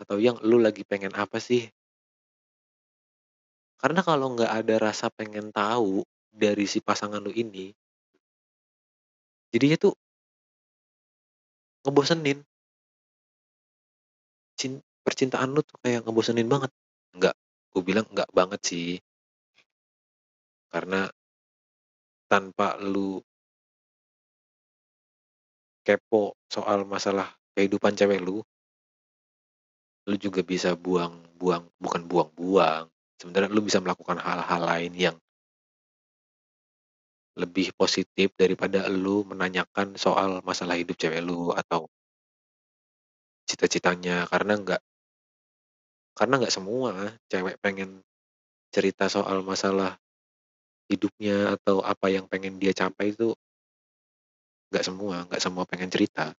Atau, 0.00 0.18
"Yang, 0.18 0.42
lu 0.42 0.58
lagi 0.58 0.82
pengen 0.82 1.14
apa 1.14 1.38
sih?" 1.38 1.70
Karena 3.80 4.00
kalau 4.06 4.34
nggak 4.34 4.52
ada 4.64 4.74
rasa 4.78 5.10
pengen 5.10 5.50
tahu 5.50 6.06
dari 6.30 6.66
si 6.66 6.78
pasangan 6.82 7.22
lu 7.22 7.30
ini 7.30 7.74
jadinya 9.54 9.78
tuh 9.78 9.94
ngebosenin. 11.84 12.44
Cin 14.58 14.78
percintaan 15.02 15.50
lu 15.50 15.60
tuh 15.66 15.78
kayak 15.82 16.06
ngebosenin 16.06 16.46
banget. 16.46 16.70
Enggak, 17.14 17.34
gue 17.74 17.82
bilang 17.82 18.06
enggak 18.10 18.30
banget 18.30 18.60
sih. 18.62 19.02
Karena 20.72 21.06
tanpa 22.30 22.80
lu 22.80 23.20
kepo 25.84 26.34
soal 26.48 26.88
masalah 26.88 27.28
kehidupan 27.54 27.94
cewek 27.94 28.24
lu 28.24 28.40
lu 30.04 30.16
juga 30.20 30.44
bisa 30.44 30.76
buang-buang 30.76 31.64
bukan 31.80 32.02
buang-buang, 32.04 32.92
sebenarnya 33.16 33.48
lu 33.48 33.64
bisa 33.64 33.80
melakukan 33.80 34.20
hal-hal 34.20 34.60
lain 34.60 34.92
yang 34.92 35.16
lebih 37.34 37.74
positif 37.74 38.30
daripada 38.38 38.86
lu 38.86 39.26
menanyakan 39.26 39.98
soal 39.98 40.38
masalah 40.46 40.78
hidup 40.78 40.94
cewek 40.94 41.18
lu 41.24 41.50
atau 41.50 41.88
cita-citanya, 43.48 44.24
karena 44.28 44.56
enggak 44.56 44.80
karena 46.14 46.38
nggak 46.38 46.54
semua 46.54 47.10
cewek 47.26 47.58
pengen 47.58 47.98
cerita 48.70 49.10
soal 49.10 49.42
masalah 49.42 49.98
hidupnya 50.86 51.58
atau 51.58 51.82
apa 51.82 52.06
yang 52.06 52.30
pengen 52.30 52.62
dia 52.62 52.70
capai 52.70 53.10
itu 53.10 53.34
nggak 54.74 54.82
semua 54.82 55.22
nggak 55.30 55.38
semua 55.38 55.62
pengen 55.70 55.86
cerita. 55.86 56.34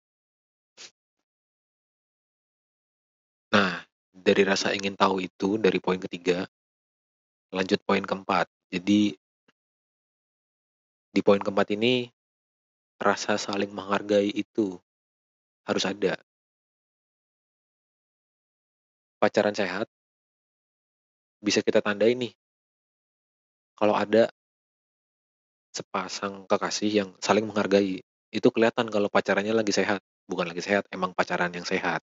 Nah, 3.56 3.80
dari 4.12 4.44
rasa 4.44 4.76
ingin 4.76 5.00
tahu 5.00 5.24
itu, 5.24 5.56
dari 5.56 5.80
poin 5.80 5.96
ketiga 5.96 6.44
lanjut 7.56 7.80
poin 7.88 8.04
keempat. 8.04 8.52
Jadi 8.68 9.16
di 11.16 11.22
poin 11.24 11.40
keempat 11.40 11.72
ini, 11.80 12.12
rasa 13.00 13.40
saling 13.40 13.72
menghargai 13.72 14.28
itu 14.36 14.76
harus 15.64 15.88
ada. 15.88 16.20
Pacaran 19.20 19.56
sehat 19.56 19.88
bisa 21.40 21.64
kita 21.64 21.80
tandai 21.80 22.18
nih 22.20 22.36
kalau 23.76 23.96
ada 23.96 24.32
sepasang 25.76 26.48
kekasih 26.48 26.92
yang 27.04 27.10
saling 27.20 27.44
menghargai. 27.44 28.05
Itu 28.36 28.52
kelihatan 28.52 28.92
kalau 28.92 29.08
pacarannya 29.08 29.56
lagi 29.56 29.72
sehat, 29.72 30.04
bukan 30.28 30.52
lagi 30.52 30.60
sehat, 30.60 30.84
emang 30.92 31.16
pacaran 31.16 31.56
yang 31.56 31.64
sehat. 31.64 32.04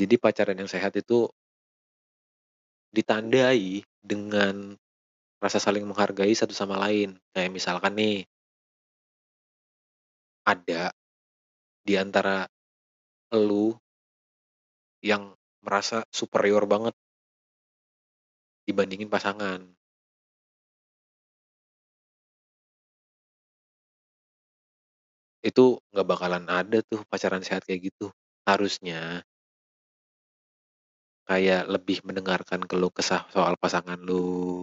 Jadi 0.00 0.14
pacaran 0.16 0.56
yang 0.56 0.70
sehat 0.72 0.96
itu 0.96 1.28
ditandai 2.96 3.84
dengan 4.00 4.80
rasa 5.36 5.60
saling 5.60 5.84
menghargai 5.84 6.32
satu 6.32 6.56
sama 6.56 6.80
lain. 6.80 7.20
Kayak 7.36 7.52
misalkan 7.52 7.92
nih 8.00 8.24
ada 10.48 10.88
di 11.84 11.94
antara 12.00 12.48
elu 13.28 13.76
yang 15.04 15.36
merasa 15.60 16.00
superior 16.08 16.64
banget 16.64 16.96
dibandingin 18.66 19.10
pasangan. 19.10 19.60
Itu 25.42 25.82
nggak 25.90 26.06
bakalan 26.06 26.46
ada 26.46 26.78
tuh 26.86 27.02
pacaran 27.10 27.42
sehat 27.42 27.66
kayak 27.66 27.90
gitu. 27.90 28.14
Harusnya 28.46 29.26
kayak 31.26 31.66
lebih 31.70 32.02
mendengarkan 32.06 32.62
keluh 32.66 32.90
kesah 32.94 33.26
soal 33.34 33.54
pasangan 33.58 33.98
lu, 33.98 34.62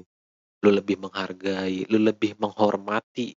lu 0.64 0.70
lebih 0.72 1.00
menghargai, 1.00 1.88
lu 1.92 2.00
lebih 2.00 2.36
menghormati 2.40 3.36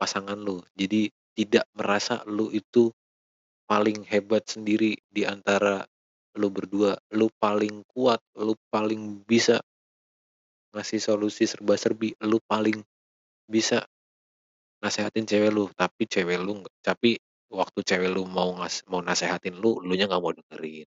pasangan 0.00 0.36
lu. 0.36 0.60
Jadi 0.76 1.12
tidak 1.36 1.64
merasa 1.76 2.20
lu 2.28 2.52
itu 2.52 2.92
paling 3.64 4.02
hebat 4.08 4.44
sendiri 4.44 4.98
di 5.06 5.22
antara 5.24 5.86
lu 6.38 6.48
berdua, 6.52 6.94
lu 7.16 7.26
paling 7.42 7.82
kuat, 7.90 8.22
lu 8.38 8.54
paling 8.70 9.22
bisa 9.26 9.58
ngasih 10.70 11.02
solusi 11.02 11.50
serba-serbi, 11.50 12.14
lu 12.22 12.38
paling 12.46 12.78
bisa 13.50 13.82
nasehatin 14.78 15.26
cewek 15.26 15.50
lu, 15.50 15.66
tapi 15.74 16.06
cewek 16.06 16.38
lu 16.38 16.62
nggak 16.62 16.76
tapi 16.80 17.18
waktu 17.50 17.82
cewek 17.82 18.08
lu 18.08 18.22
mau 18.30 18.54
ngas 18.62 18.86
mau 18.86 19.02
nasehatin 19.02 19.58
lu, 19.58 19.82
elunya 19.82 20.06
nggak 20.06 20.22
mau 20.22 20.30
dengerin. 20.30 20.86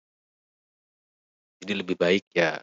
Jadi 1.59 1.73
lebih 1.75 1.97
baik 1.99 2.25
ya 2.31 2.61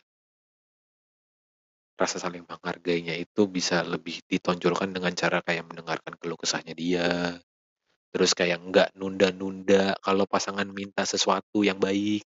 rasa 2.02 2.18
saling 2.18 2.42
menghargainya 2.50 3.14
itu 3.14 3.46
bisa 3.46 3.86
lebih 3.86 4.26
ditonjolkan 4.26 4.90
dengan 4.90 5.14
cara 5.14 5.38
kayak 5.46 5.70
mendengarkan 5.70 6.18
keluh 6.18 6.40
kesahnya 6.40 6.74
dia, 6.74 7.38
terus 8.10 8.34
kayak 8.34 8.58
nggak 8.58 8.90
nunda-nunda 8.98 9.94
kalau 10.02 10.26
pasangan 10.26 10.66
minta 10.66 11.06
sesuatu 11.06 11.62
yang 11.62 11.78
baik. 11.78 12.26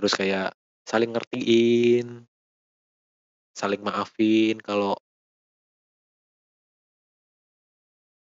Terus 0.00 0.16
kayak 0.16 0.56
saling 0.88 1.12
ngertiin. 1.12 2.24
Saling 3.52 3.84
maafin 3.84 4.56
kalau 4.64 4.96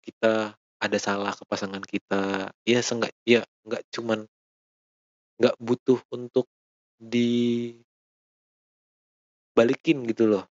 kita 0.01 0.57
ada 0.81 0.97
salah 0.97 1.37
ke 1.37 1.45
pasangan 1.45 1.85
kita, 1.85 2.49
ya 2.65 2.81
seenggak 2.81 3.13
ya 3.29 3.45
nggak 3.69 3.85
cuman 3.93 4.25
nggak 5.37 5.57
butuh 5.61 6.01
untuk 6.17 6.49
di 6.97 7.77
balikin 9.53 10.09
gitu 10.09 10.33
loh. 10.33 10.49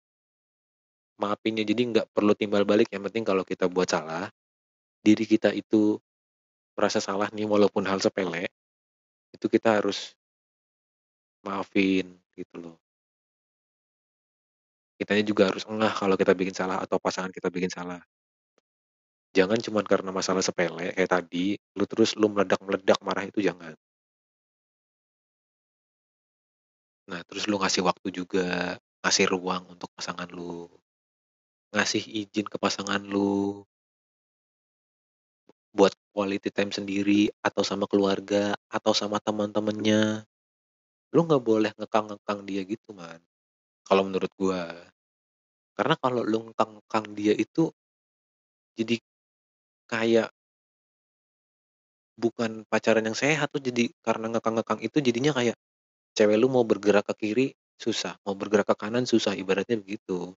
Maafinnya, 1.22 1.62
jadi 1.62 1.86
nggak 1.86 2.10
perlu 2.10 2.34
timbal 2.34 2.66
balik, 2.66 2.90
yang 2.90 3.06
penting 3.06 3.22
kalau 3.22 3.46
kita 3.46 3.70
buat 3.70 3.86
salah, 3.86 4.26
diri 5.06 5.22
kita 5.22 5.54
itu 5.54 6.02
merasa 6.74 6.98
salah 6.98 7.30
nih 7.30 7.46
walaupun 7.46 7.86
hal 7.86 8.02
sepele, 8.02 8.50
itu 9.30 9.46
kita 9.46 9.78
harus 9.78 10.18
maafin, 11.46 12.06
gitu 12.38 12.56
loh. 12.58 12.76
Kitanya 14.98 15.24
juga 15.26 15.42
harus 15.50 15.66
ngeh 15.66 15.94
kalau 15.98 16.14
kita 16.14 16.32
bikin 16.38 16.54
salah 16.54 16.78
atau 16.78 16.96
pasangan 17.02 17.34
kita 17.34 17.50
bikin 17.50 17.70
salah. 17.72 17.98
Jangan 19.32 19.58
cuman 19.64 19.84
karena 19.88 20.10
masalah 20.12 20.44
sepele 20.44 20.92
kayak 20.92 21.10
tadi, 21.10 21.56
lu 21.74 21.84
terus 21.88 22.14
lu 22.20 22.28
meledak-meledak 22.28 23.00
marah 23.00 23.24
itu 23.24 23.40
jangan. 23.40 23.72
Nah, 27.10 27.20
terus 27.26 27.50
lu 27.50 27.58
ngasih 27.58 27.82
waktu 27.82 28.08
juga, 28.14 28.78
ngasih 29.02 29.26
ruang 29.32 29.66
untuk 29.72 29.90
pasangan 29.96 30.28
lu. 30.30 30.70
Ngasih 31.74 32.04
izin 32.04 32.46
ke 32.46 32.56
pasangan 32.60 33.02
lu. 33.02 33.64
Buat 35.72 35.96
quality 36.12 36.52
time 36.52 36.70
sendiri, 36.70 37.32
atau 37.40 37.64
sama 37.64 37.88
keluarga, 37.88 38.52
atau 38.68 38.92
sama 38.92 39.16
teman-temannya. 39.18 40.28
Lu 41.12 41.28
nggak 41.28 41.44
boleh 41.44 41.72
ngekang-ngekang 41.76 42.40
dia 42.48 42.64
gitu, 42.64 42.96
Man, 42.96 43.20
kalau 43.84 44.02
menurut 44.08 44.32
gua. 44.38 44.72
Karena 45.76 45.96
kalau 46.00 46.22
lu 46.24 46.50
ngekang-ngekang 46.52 47.06
dia 47.16 47.34
itu 47.36 47.72
jadi 48.78 48.96
kayak 49.90 50.32
bukan 52.20 52.68
pacaran 52.68 53.04
yang 53.08 53.16
sehat 53.16 53.48
tuh, 53.52 53.60
jadi 53.60 53.88
karena 54.04 54.28
ngekang-ngekang 54.36 54.80
itu 54.84 55.00
jadinya 55.00 55.32
kayak 55.32 55.56
cewek 56.16 56.36
lu 56.40 56.48
mau 56.52 56.64
bergerak 56.66 57.08
ke 57.12 57.14
kiri 57.18 57.48
susah, 57.80 58.16
mau 58.26 58.36
bergerak 58.36 58.68
ke 58.72 58.76
kanan 58.78 59.04
susah, 59.08 59.36
ibaratnya 59.36 59.80
begitu. 59.80 60.34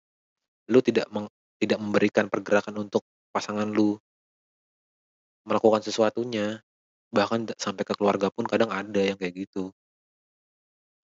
Lu 0.72 0.80
tidak 0.84 1.08
meng 1.14 1.28
tidak 1.62 1.80
memberikan 1.82 2.28
pergerakan 2.32 2.88
untuk 2.88 3.04
pasangan 3.34 3.70
lu 3.70 4.00
melakukan 5.46 5.86
sesuatunya, 5.86 6.58
bahkan 7.14 7.46
sampai 7.58 7.86
ke 7.86 7.94
keluarga 7.94 8.34
pun 8.34 8.50
kadang 8.50 8.74
ada 8.74 8.98
yang 8.98 9.18
kayak 9.18 9.46
gitu. 9.46 9.70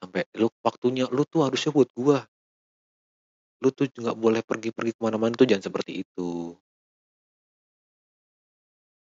Sampai, 0.02 0.26
"Lu 0.34 0.50
waktunya 0.66 1.06
lu 1.14 1.22
tuh 1.30 1.46
harusnya 1.46 1.70
buat 1.70 1.90
gua." 1.94 2.26
Lu 3.62 3.70
tuh 3.70 3.86
nggak 3.94 4.18
boleh 4.18 4.42
pergi-pergi 4.42 4.92
ke 4.98 5.02
mana-mana 5.06 5.38
tuh 5.38 5.46
jangan 5.46 5.70
seperti 5.70 6.02
itu. 6.02 6.58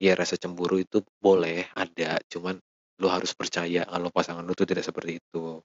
Ya 0.02 0.18
rasa 0.18 0.38
cemburu 0.42 0.82
itu 0.82 1.06
boleh, 1.22 1.70
ada, 1.78 2.18
cuman 2.30 2.58
lu 3.02 3.08
harus 3.10 3.34
percaya 3.38 3.86
kalau 3.86 4.10
pasangan 4.10 4.42
lu 4.46 4.54
tuh 4.58 4.66
tidak 4.66 4.86
seperti 4.86 5.22
itu. 5.22 5.62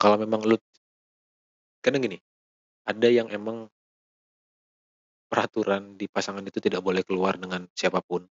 Kalau 0.00 0.16
memang 0.18 0.42
lu 0.46 0.56
kadang 1.84 2.00
gini, 2.00 2.16
ada 2.88 3.08
yang 3.08 3.28
emang 3.32 3.68
peraturan 5.32 5.96
di 5.96 6.04
pasangan 6.08 6.44
itu 6.44 6.60
tidak 6.60 6.84
boleh 6.84 7.00
keluar 7.04 7.36
dengan 7.40 7.64
siapa 7.72 8.00
pun. 8.04 8.24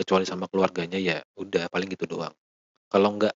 Kecuali 0.00 0.24
sama 0.24 0.48
keluarganya, 0.48 0.96
ya 0.96 1.20
udah 1.36 1.68
paling 1.68 1.88
gitu 1.92 2.08
doang. 2.08 2.32
Kalau 2.92 3.16
nggak 3.16 3.32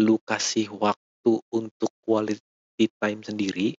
lu 0.00 0.16
kasih 0.24 0.72
waktu 0.72 1.32
untuk 1.52 1.92
quality 2.00 2.86
time 2.96 3.20
sendiri 3.20 3.76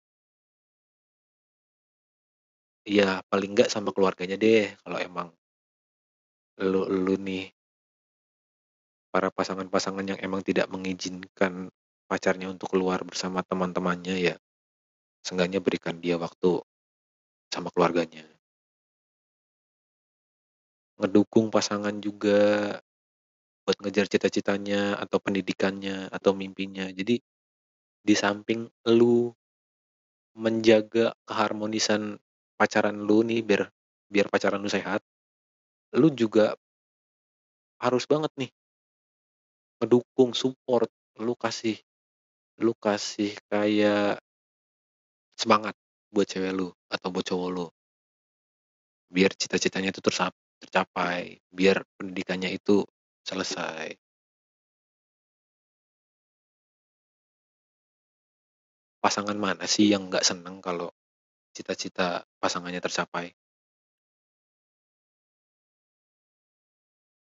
ya 2.87 3.19
paling 3.27 3.51
nggak 3.57 3.69
sama 3.69 3.91
keluarganya 3.91 4.37
deh 4.39 4.71
kalau 4.85 4.97
emang 5.01 5.27
elu-elu 6.57 7.15
nih 7.21 7.45
para 9.17 9.33
pasangan-pasangan 9.33 10.05
yang 10.05 10.19
emang 10.21 10.45
tidak 10.45 10.69
mengizinkan 10.69 11.73
pacarnya 12.05 12.53
untuk 12.53 12.71
keluar 12.71 13.03
bersama 13.03 13.43
teman-temannya, 13.43 14.15
ya 14.31 14.35
seenggaknya 15.25 15.59
berikan 15.59 15.99
dia 15.99 16.15
waktu 16.15 16.61
sama 17.51 17.73
keluarganya. 17.73 18.23
Ngedukung 20.97 21.49
pasangan 21.49 21.97
juga 21.97 22.77
buat 23.67 23.83
ngejar 23.83 24.07
cita-citanya 24.07 24.95
atau 24.95 25.19
pendidikannya 25.19 26.07
atau 26.07 26.31
mimpinya. 26.31 26.87
Jadi 26.87 27.19
di 27.99 28.15
samping 28.15 28.63
elu 28.87 29.27
menjaga 30.39 31.11
keharmonisan 31.27 32.15
pacaran 32.55 32.95
lu 32.95 33.27
nih 33.27 33.43
biar 33.43 33.67
biar 34.07 34.31
pacaran 34.31 34.63
lu 34.63 34.71
sehat, 34.71 35.03
lu 35.99 36.07
juga 36.15 36.55
harus 37.83 38.07
banget 38.07 38.31
nih 38.39 38.51
ngedukung, 39.83 40.31
support, 40.33 40.87
lu 41.21 41.35
kasih 41.37 41.77
lu 42.57 42.73
kasih 42.73 43.37
kayak 43.53 44.17
semangat 45.37 45.77
buat 46.09 46.25
cewek 46.25 46.49
lu 46.49 46.73
atau 46.89 47.07
buat 47.13 47.21
cowok 47.21 47.49
lu. 47.53 47.67
Biar 49.13 49.31
cita-citanya 49.37 49.93
itu 49.93 50.01
tercapai, 50.01 51.37
biar 51.53 51.85
pendidikannya 51.99 52.49
itu 52.57 52.81
selesai. 53.27 53.99
Pasangan 59.03 59.35
mana 59.35 59.67
sih 59.67 59.91
yang 59.91 60.07
nggak 60.07 60.23
seneng 60.23 60.63
kalau 60.63 60.89
cita-cita 61.51 62.23
pasangannya 62.39 62.79
tercapai? 62.79 63.35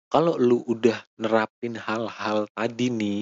Kalau 0.09 0.41
lu 0.41 0.65
udah 0.65 0.97
nerapin 1.21 1.77
hal-hal 1.77 2.49
tadi 2.55 2.89
nih 2.89 3.21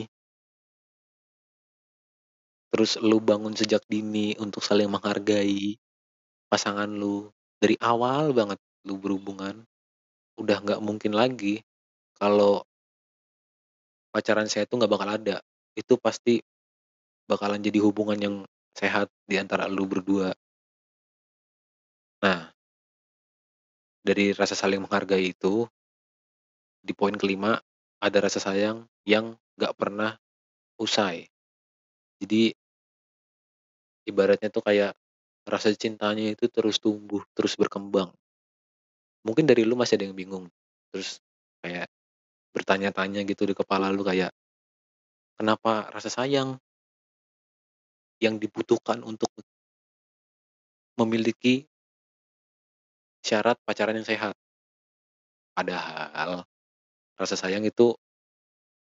terus 2.71 2.95
lu 3.01 3.19
bangun 3.19 3.57
sejak 3.57 3.83
dini 3.89 4.37
untuk 4.39 4.61
saling 4.61 4.87
menghargai 4.87 5.75
pasangan 6.47 6.87
lu, 6.87 7.27
dari 7.59 7.75
awal 7.83 8.31
banget 8.31 8.59
lu 8.87 8.95
berhubungan, 8.95 9.67
udah 10.39 10.57
nggak 10.63 10.79
mungkin 10.79 11.11
lagi 11.11 11.66
kalau 12.17 12.65
pacaran 14.11 14.49
sehat 14.49 14.67
tuh 14.67 14.81
nggak 14.81 14.91
bakal 14.91 15.09
ada. 15.09 15.37
Itu 15.77 16.01
pasti 16.01 16.41
bakalan 17.29 17.61
jadi 17.61 17.77
hubungan 17.83 18.17
yang 18.17 18.35
sehat 18.73 19.09
di 19.29 19.37
antara 19.37 19.69
lu 19.69 19.85
berdua. 19.85 20.33
Nah 22.25 22.49
dari 24.01 24.31
rasa 24.31 24.55
saling 24.55 24.81
menghargai 24.81 25.35
itu 25.35 25.67
di 26.79 26.95
poin 26.95 27.11
kelima, 27.11 27.59
ada 27.99 28.17
rasa 28.23 28.39
sayang 28.39 28.87
yang 29.03 29.35
nggak 29.59 29.75
pernah 29.75 30.15
usai. 30.79 31.27
Jadi 32.23 32.55
ibaratnya 34.07 34.47
tuh 34.47 34.63
kayak 34.63 34.95
rasa 35.43 35.75
cintanya 35.75 36.31
itu 36.31 36.47
terus 36.47 36.79
tumbuh, 36.79 37.19
terus 37.35 37.59
berkembang. 37.59 38.15
Mungkin 39.27 39.43
dari 39.43 39.67
lu 39.67 39.75
masih 39.75 39.99
ada 39.99 40.07
yang 40.07 40.15
bingung, 40.15 40.47
terus 40.95 41.19
kayak 41.59 41.91
bertanya-tanya 42.57 43.21
gitu 43.29 43.45
di 43.45 43.53
kepala 43.53 43.93
lu 43.93 44.01
kayak, 44.01 44.33
kenapa 45.37 45.93
rasa 45.93 46.09
sayang 46.09 46.57
yang 48.17 48.41
dibutuhkan 48.41 49.05
untuk 49.05 49.29
memiliki 50.97 51.69
syarat 53.21 53.61
pacaran 53.61 53.93
yang 54.01 54.09
sehat? 54.09 54.33
Padahal 55.53 56.41
rasa 57.13 57.37
sayang 57.37 57.61
itu 57.61 57.93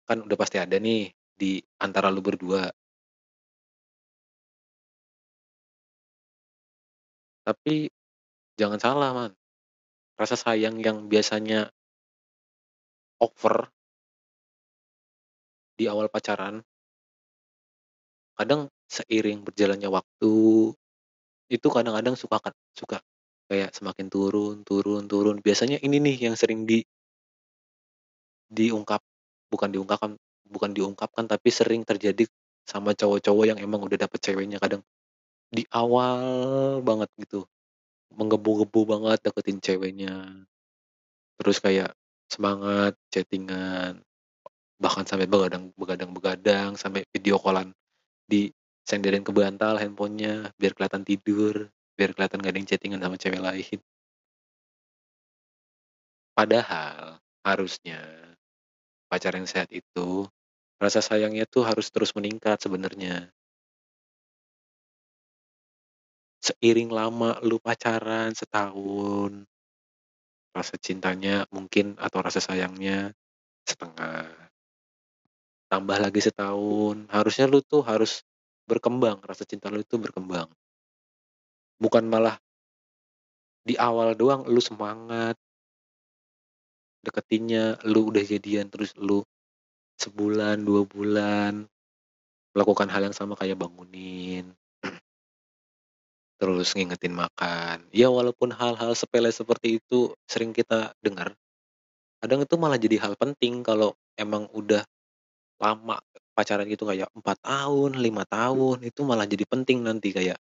kan 0.05 0.21
udah 0.21 0.37
pasti 0.37 0.61
ada 0.61 0.77
nih 0.77 1.09
di 1.33 1.65
antara 1.81 2.13
lu 2.13 2.21
berdua. 2.21 2.69
Tapi 7.43 7.89
jangan 8.61 8.79
salah, 8.79 9.11
Man. 9.17 9.33
Rasa 10.21 10.37
sayang 10.37 10.79
yang 10.79 11.09
biasanya 11.09 11.73
over 13.27 13.57
di 15.77 15.85
awal 15.93 16.09
pacaran 16.09 16.65
kadang 18.39 18.69
seiring 18.95 19.41
berjalannya 19.47 19.89
waktu, 19.97 20.33
Itu 21.57 21.69
kadang-kadang 21.77 22.17
suka 22.23 22.39
kan 22.45 22.55
suka 22.81 22.99
kayak 23.51 23.71
semakin 23.79 24.07
turun 24.15 24.57
turun 24.69 25.05
turun, 25.13 25.37
biasanya 25.47 25.79
ini 25.87 25.97
nih 26.07 26.17
yang 26.31 26.37
sering 26.41 26.61
di 26.71 26.79
diungkap 28.53 29.01
bukan 29.53 29.71
diungkapkan 29.75 30.13
bukan 30.53 30.71
diungkapkan, 30.77 31.25
tapi 31.27 31.49
sering 31.49 31.83
terjadi 31.89 32.29
sama 32.69 32.93
cowok-cowok 32.93 33.45
yang 33.49 33.59
emang 33.59 33.81
udah 33.83 33.99
dapet 33.99 34.21
ceweknya 34.21 34.61
kadang 34.61 34.83
di 35.53 35.65
awal 35.73 36.81
banget 36.85 37.11
gitu, 37.21 37.47
menggebu-gebu 38.17 38.81
banget 38.89 39.19
deketin 39.27 39.59
ceweknya. 39.63 40.15
Terus 41.39 41.59
kayak 41.61 41.91
semangat 42.33 42.97
chatting-an, 43.13 44.01
bahkan 44.81 45.05
sampai 45.05 45.29
begadang 45.29 45.69
begadang-begadang, 45.77 46.81
sampai 46.81 47.05
video 47.13 47.37
call-an, 47.37 47.77
disenderin 48.25 49.21
ke 49.21 49.33
bantal 49.37 49.77
handphonenya 49.77 50.49
biar 50.57 50.73
kelihatan 50.73 51.05
tidur, 51.05 51.69
biar 51.93 52.17
kelihatan 52.17 52.41
gak 52.41 52.53
ada 52.57 52.59
yang 52.59 52.69
chatting-an 52.73 53.03
sama 53.05 53.17
cewek 53.21 53.43
lain. 53.45 53.79
Padahal 56.33 57.21
harusnya 57.45 58.01
pacar 59.13 59.37
yang 59.37 59.45
sehat 59.45 59.69
itu 59.69 60.25
rasa 60.81 61.05
sayangnya 61.05 61.45
tuh 61.45 61.69
harus 61.69 61.93
terus 61.93 62.17
meningkat 62.17 62.57
sebenarnya. 62.59 63.29
Seiring 66.43 66.91
lama 66.91 67.39
lu 67.45 67.63
pacaran 67.63 68.35
setahun, 68.35 69.47
rasa 70.53 70.77
cintanya 70.77 71.49
mungkin 71.51 71.97
atau 71.97 72.21
rasa 72.21 72.41
sayangnya 72.41 73.13
setengah. 73.65 74.29
Tambah 75.73 75.99
lagi 75.99 76.21
setahun, 76.21 77.09
harusnya 77.09 77.49
lu 77.49 77.65
tuh 77.65 77.81
harus 77.81 78.21
berkembang, 78.69 79.25
rasa 79.25 79.49
cinta 79.49 79.73
lu 79.73 79.81
itu 79.81 79.97
berkembang. 79.97 80.53
Bukan 81.81 82.05
malah 82.07 82.37
di 83.65 83.75
awal 83.81 84.13
doang 84.13 84.45
lu 84.45 84.61
semangat 84.61 85.35
deketinnya, 87.03 87.83
lu 87.89 88.15
udah 88.15 88.23
jadian 88.23 88.71
terus 88.71 88.95
lu 88.95 89.27
sebulan, 89.99 90.63
2 90.63 90.87
bulan 90.87 91.67
melakukan 92.55 92.87
hal 92.93 93.09
yang 93.11 93.17
sama 93.17 93.35
kayak 93.35 93.59
bangunin, 93.59 94.55
terus 96.43 96.75
ngingetin 96.75 97.15
makan. 97.15 97.87
Ya 97.95 98.11
walaupun 98.11 98.51
hal-hal 98.51 98.93
sepele 98.99 99.31
seperti 99.31 99.79
itu 99.79 100.11
sering 100.27 100.51
kita 100.59 100.91
dengar, 101.07 101.39
kadang 102.23 102.43
itu 102.47 102.55
malah 102.61 102.79
jadi 102.81 102.99
hal 103.05 103.15
penting 103.21 103.63
kalau 103.67 103.95
emang 104.19 104.49
udah 104.57 104.83
lama 105.63 105.99
pacaran 106.37 106.67
gitu 106.71 106.85
kayak 106.89 107.09
4 107.17 107.39
tahun, 107.45 107.91
5 108.01 108.25
tahun, 108.29 108.85
itu 108.89 109.01
malah 109.07 109.27
jadi 109.29 109.45
penting 109.49 109.85
nanti 109.87 110.11
kayak 110.17 110.39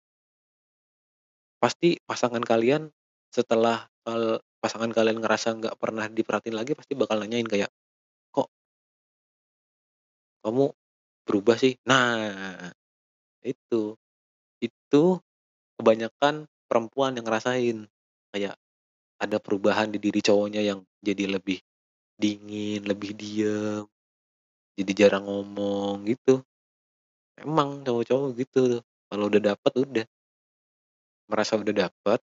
pasti 1.63 1.99
pasangan 2.07 2.43
kalian 2.43 2.87
setelah 3.35 3.91
pasangan 4.63 4.91
kalian 4.95 5.19
ngerasa 5.21 5.59
nggak 5.59 5.77
pernah 5.77 6.07
diperhatiin 6.09 6.57
lagi 6.57 6.73
pasti 6.79 6.95
bakal 6.95 7.19
nanyain 7.21 7.45
kayak, 7.47 7.69
"Kok" 8.35 8.49
"kamu 10.45 10.65
berubah 11.27 11.57
sih?" 11.59 11.75
Nah, 11.87 12.71
itu. 13.45 13.97
Itu 14.63 15.21
kebanyakan 15.79 16.47
perempuan 16.69 17.17
yang 17.17 17.27
ngerasain, 17.29 17.87
kayak 18.35 18.55
ada 19.23 19.38
perubahan 19.43 19.91
di 19.95 19.99
diri 20.03 20.21
cowoknya 20.23 20.62
yang 20.64 20.81
jadi 21.05 21.31
lebih 21.38 21.59
dingin, 22.19 22.85
lebih 22.87 23.14
diem, 23.17 23.85
jadi 24.79 24.93
jarang 24.97 25.27
ngomong, 25.29 26.07
gitu. 26.09 26.43
Emang 27.41 27.83
cowok-cowok 27.87 28.31
gitu 28.41 28.62
kalau 29.11 29.25
udah 29.31 29.43
dapet, 29.55 29.73
udah. 29.79 30.07
Merasa 31.29 31.61
udah 31.61 31.75
dapet 31.77 32.21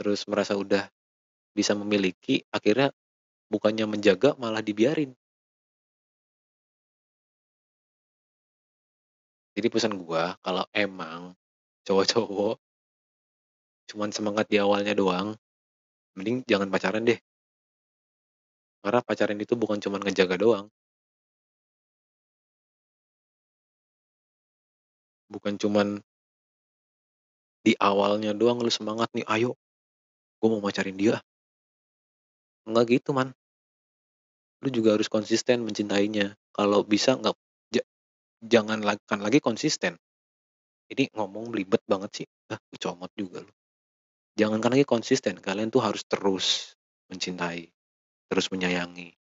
terus 0.00 0.24
merasa 0.28 0.56
udah 0.56 0.88
bisa 1.52 1.76
memiliki, 1.76 2.44
akhirnya 2.52 2.92
bukannya 3.52 3.86
menjaga 3.88 4.36
malah 4.40 4.64
dibiarin. 4.64 5.14
Jadi 9.56 9.68
pesan 9.68 10.00
gua, 10.00 10.32
kalau 10.40 10.64
emang 10.72 11.36
cowok-cowok 11.86 12.58
cuman 13.90 14.10
semangat 14.14 14.46
di 14.52 14.56
awalnya 14.62 14.94
doang, 14.94 15.28
mending 16.16 16.44
jangan 16.50 16.68
pacaran 16.74 17.04
deh. 17.08 17.18
Karena 18.84 18.98
pacaran 19.06 19.38
itu 19.38 19.54
bukan 19.54 19.78
cuman 19.78 20.02
ngejaga 20.02 20.34
doang. 20.42 20.66
Bukan 25.30 25.54
cuman 25.58 26.02
di 27.66 27.78
awalnya 27.78 28.34
doang 28.34 28.58
lu 28.58 28.70
semangat 28.74 29.06
nih, 29.14 29.22
"Ayo, 29.30 29.54
gua 30.40 30.48
mau 30.56 30.62
pacarin 30.66 30.98
dia 30.98 31.18
ah." 31.18 31.22
Enggak 32.66 32.86
gitu, 32.98 33.10
Man. 33.14 33.34
Lu 34.62 34.70
juga 34.70 34.94
harus 34.94 35.10
konsisten 35.10 35.66
mencintainya. 35.66 36.38
Kalau 36.54 36.86
bisa 36.86 37.18
nggak 37.18 37.34
ja 37.74 37.82
jangan 38.44 38.80
lag 38.82 39.00
kan 39.10 39.20
lagi 39.22 39.40
konsisten. 39.42 39.98
Ini 40.92 41.08
ngomong 41.16 41.48
belibet 41.48 41.80
banget 41.88 42.10
sih, 42.20 42.26
ah, 42.52 42.60
comot 42.76 43.08
juga 43.16 43.40
lu. 43.40 43.52
Jangankan 44.36 44.76
lagi 44.76 44.84
konsisten, 44.84 45.40
kalian 45.40 45.72
tuh 45.72 45.80
harus 45.80 46.04
terus 46.04 46.76
mencintai, 47.08 47.68
terus 48.28 48.52
menyayangi. 48.52 49.16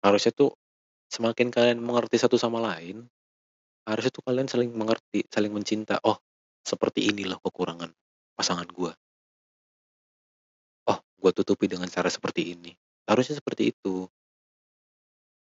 Harusnya 0.00 0.32
tuh 0.32 0.56
semakin 1.12 1.52
kalian 1.52 1.80
mengerti 1.84 2.16
satu 2.16 2.40
sama 2.40 2.60
lain, 2.64 3.04
harusnya 3.84 4.12
tuh 4.12 4.24
kalian 4.24 4.48
saling 4.48 4.72
mengerti, 4.72 5.28
saling 5.28 5.52
mencinta, 5.52 6.00
"Oh, 6.04 6.16
seperti 6.64 7.12
ini 7.12 7.28
loh 7.28 7.40
kekurangan 7.44 7.92
pasangan 8.36 8.68
gua." 8.72 8.96
"Oh, 10.86 11.02
gua 11.18 11.32
tutupi 11.34 11.66
dengan 11.66 11.90
cara 11.90 12.06
seperti 12.06 12.54
ini." 12.54 12.70
Harusnya 13.10 13.38
seperti 13.38 13.74
itu. 13.74 14.06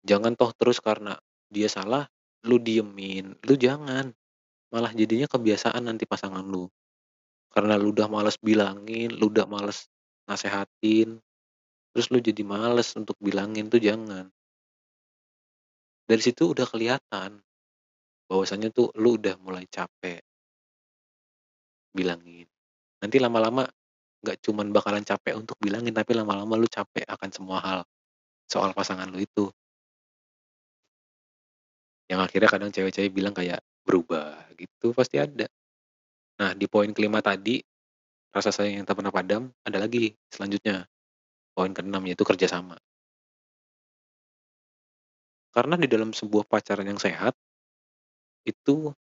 Jangan 0.09 0.33
toh 0.39 0.53
terus 0.57 0.81
karena 0.81 1.21
dia 1.53 1.69
salah, 1.69 2.09
lu 2.47 2.63
diemin, 2.63 3.35
lu 3.43 3.55
jangan. 3.59 4.13
Malah 4.69 4.93
jadinya 4.93 5.25
kebiasaan 5.25 5.89
nanti 5.89 6.05
pasangan 6.05 6.45
lu. 6.45 6.69
Karena 7.49 7.81
lu 7.81 7.91
udah 7.97 8.07
males 8.07 8.37
bilangin, 8.37 9.17
lu 9.17 9.33
udah 9.33 9.49
males 9.49 9.89
nasehatin, 10.29 11.17
terus 11.97 12.07
lu 12.13 12.21
jadi 12.21 12.45
males 12.45 12.93
untuk 12.95 13.17
bilangin 13.19 13.73
tuh 13.73 13.81
jangan. 13.81 14.29
Dari 16.05 16.21
situ 16.21 16.53
udah 16.53 16.69
kelihatan 16.69 17.41
bahwasanya 18.29 18.69
tuh 18.69 18.93
lu 19.01 19.17
udah 19.17 19.41
mulai 19.41 19.65
capek. 19.65 20.21
Bilangin. 21.97 22.45
Nanti 23.01 23.17
lama-lama 23.17 23.65
nggak 24.21 24.45
cuman 24.45 24.69
bakalan 24.69 25.05
capek 25.05 25.41
untuk 25.41 25.57
bilangin, 25.57 25.97
tapi 25.97 26.13
lama-lama 26.13 26.61
lu 26.61 26.69
capek 26.69 27.09
akan 27.09 27.31
semua 27.33 27.59
hal 27.65 27.81
soal 28.45 28.77
pasangan 28.77 29.09
lu 29.09 29.25
itu. 29.25 29.49
Yang 32.09 32.21
akhirnya 32.25 32.49
kadang 32.49 32.71
cewek-cewek 32.73 33.13
bilang 33.13 33.37
kayak 33.37 33.61
berubah 33.85 34.49
gitu, 34.57 34.97
pasti 34.97 35.21
ada. 35.21 35.45
Nah, 36.41 36.57
di 36.57 36.65
poin 36.65 36.89
kelima 36.97 37.21
tadi, 37.21 37.61
rasa 38.33 38.49
sayang 38.49 38.83
yang 38.83 38.87
tak 38.89 38.97
pernah 38.97 39.13
padam, 39.13 39.53
ada 39.65 39.77
lagi 39.77 40.17
selanjutnya. 40.33 40.89
Poin 41.53 41.75
keenam 41.75 42.01
yaitu 42.09 42.25
kerjasama. 42.25 42.79
Karena 45.53 45.75
di 45.75 45.91
dalam 45.91 46.15
sebuah 46.15 46.47
pacaran 46.47 46.87
yang 46.87 47.01
sehat, 47.03 47.35
itu 48.47 48.95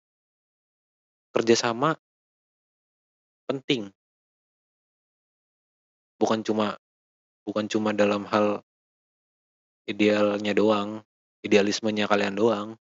kerjasama 1.32 1.93
penting. 3.46 3.93
Bukan 6.17 6.41
cuma 6.41 6.76
bukan 7.46 7.70
cuma 7.70 7.93
dalam 7.93 8.26
hal 8.28 8.65
idealnya 9.88 10.52
doang, 10.58 11.06
idealismenya 11.46 12.10
kalian 12.10 12.36
doang. 12.36 12.76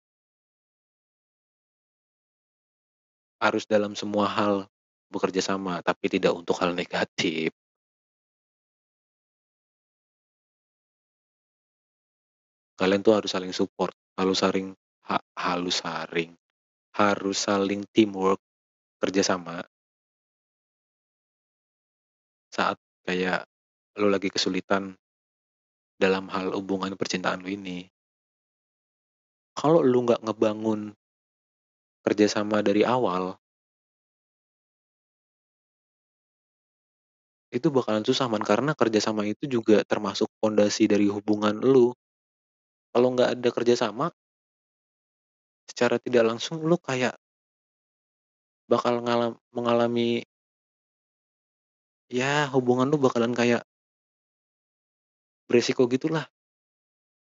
Harus 3.44 3.68
dalam 3.68 3.92
semua 3.92 4.24
hal 4.24 4.64
bekerja 5.12 5.44
sama, 5.44 5.84
tapi 5.84 6.08
tidak 6.08 6.32
untuk 6.32 6.56
hal 6.64 6.72
negatif. 6.72 7.52
Kalian 12.80 13.04
tuh 13.04 13.14
harus 13.20 13.30
saling 13.30 13.52
support, 13.52 13.92
harus 14.16 14.40
saling 14.40 14.72
ha 15.04 15.20
halus 15.36 15.84
saring 15.84 16.32
harus 16.94 17.42
saling 17.42 17.82
teamwork, 17.90 18.38
kerjasama. 19.02 19.66
Saat 22.54 22.78
kayak 23.02 23.50
lu 23.98 24.06
lagi 24.06 24.30
kesulitan 24.30 24.94
dalam 25.98 26.30
hal 26.30 26.54
hubungan 26.54 26.94
percintaan 26.94 27.42
lu 27.42 27.50
ini. 27.50 27.90
Kalau 29.58 29.82
lu 29.82 30.06
nggak 30.06 30.22
ngebangun 30.22 30.94
kerjasama 32.04 32.60
dari 32.62 32.82
awal 32.84 33.24
itu 37.54 37.70
bakalan 37.70 38.02
susah, 38.02 38.26
Man, 38.26 38.42
karena 38.42 38.74
kerjasama 38.74 39.22
itu 39.30 39.46
juga 39.46 39.86
termasuk 39.86 40.26
pondasi 40.42 40.90
dari 40.90 41.06
hubungan 41.06 41.54
lu. 41.62 41.94
Kalau 42.90 43.08
nggak 43.14 43.38
ada 43.38 43.48
kerjasama 43.54 44.06
secara 45.70 45.96
tidak 46.02 46.24
langsung 46.28 46.62
lu 46.66 46.76
kayak 46.78 47.14
bakal 48.70 48.94
ngalam 49.04 49.36
mengalami 49.52 50.24
ya 52.12 52.48
hubungan 52.52 52.88
lu 52.92 52.96
bakalan 53.00 53.32
kayak 53.36 53.62
beresiko 55.48 55.84
gitulah. 55.88 56.24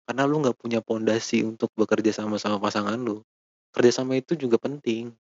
Karena 0.07 0.27
lu 0.27 0.43
nggak 0.43 0.59
punya 0.59 0.81
pondasi 0.83 1.47
untuk 1.47 1.71
bekerja 1.79 2.11
sama 2.11 2.37
sama 2.43 2.59
pasangan 2.59 2.99
lu. 2.99 3.23
Kerja 3.71 4.03
sama 4.03 4.19
itu 4.19 4.35
juga 4.35 4.59
penting. 4.59 5.15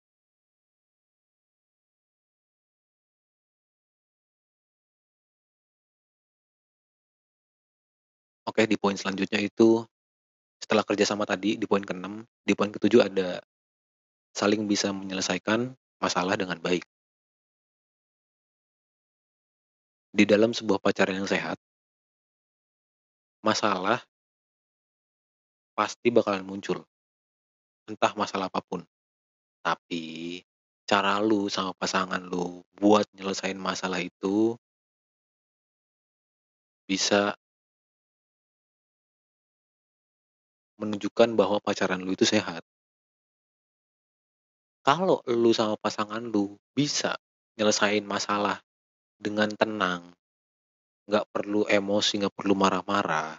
Oke, 8.47 8.63
di 8.71 8.79
poin 8.79 8.95
selanjutnya 8.95 9.43
itu, 9.43 9.83
setelah 10.63 10.87
kerja 10.87 11.03
sama 11.03 11.27
tadi 11.27 11.59
di 11.59 11.67
poin 11.67 11.83
ke-6, 11.83 12.23
di 12.47 12.55
poin 12.55 12.71
ke-7 12.71 13.03
ada 13.03 13.43
saling 14.37 14.71
bisa 14.71 14.95
menyelesaikan 14.95 15.75
masalah 15.99 16.39
dengan 16.39 16.63
baik. 16.63 16.87
Di 20.15 20.25
dalam 20.25 20.55
sebuah 20.55 20.81
pacaran 20.81 21.19
yang 21.19 21.29
sehat 21.29 21.59
masalah 23.45 24.01
pasti 25.77 26.09
bakalan 26.09 26.41
muncul. 26.49 26.81
Entah 27.87 28.12
masalah 28.18 28.51
apa 28.51 28.59
pun. 28.66 28.83
Tapi, 29.62 30.42
cara 30.87 31.22
lu 31.22 31.46
sama 31.46 31.70
pasangan 31.75 32.18
lu 32.22 32.62
buat 32.75 33.07
nyelesain 33.14 33.59
masalah 33.59 34.03
itu 34.03 34.59
bisa 36.87 37.35
menunjukkan 40.79 41.38
bahwa 41.38 41.62
pacaran 41.62 42.03
lu 42.03 42.14
itu 42.14 42.27
sehat. 42.27 42.62
Kalau 44.83 45.22
lu 45.31 45.51
sama 45.51 45.75
pasangan 45.79 46.22
lu 46.22 46.59
bisa 46.75 47.18
nyelesain 47.59 48.03
masalah 48.03 48.62
dengan 49.18 49.51
tenang, 49.55 50.14
nggak 51.07 51.27
perlu 51.31 51.66
emosi, 51.66 52.22
nggak 52.22 52.35
perlu 52.35 52.55
marah-marah 52.55 53.38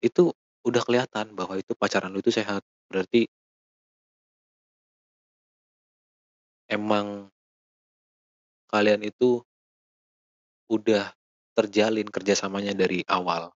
itu 0.00 0.32
udah 0.64 0.82
kelihatan 0.84 1.36
bahwa 1.36 1.60
itu 1.60 1.76
pacaran 1.76 2.12
lu 2.12 2.24
itu 2.24 2.32
sehat. 2.32 2.64
Berarti 2.90 3.22
emang 6.66 7.30
kalian 8.66 9.06
itu 9.06 9.42
udah 10.70 11.10
terjalin 11.54 12.06
kerjasamanya 12.06 12.74
dari 12.74 13.06
awal. 13.06 13.50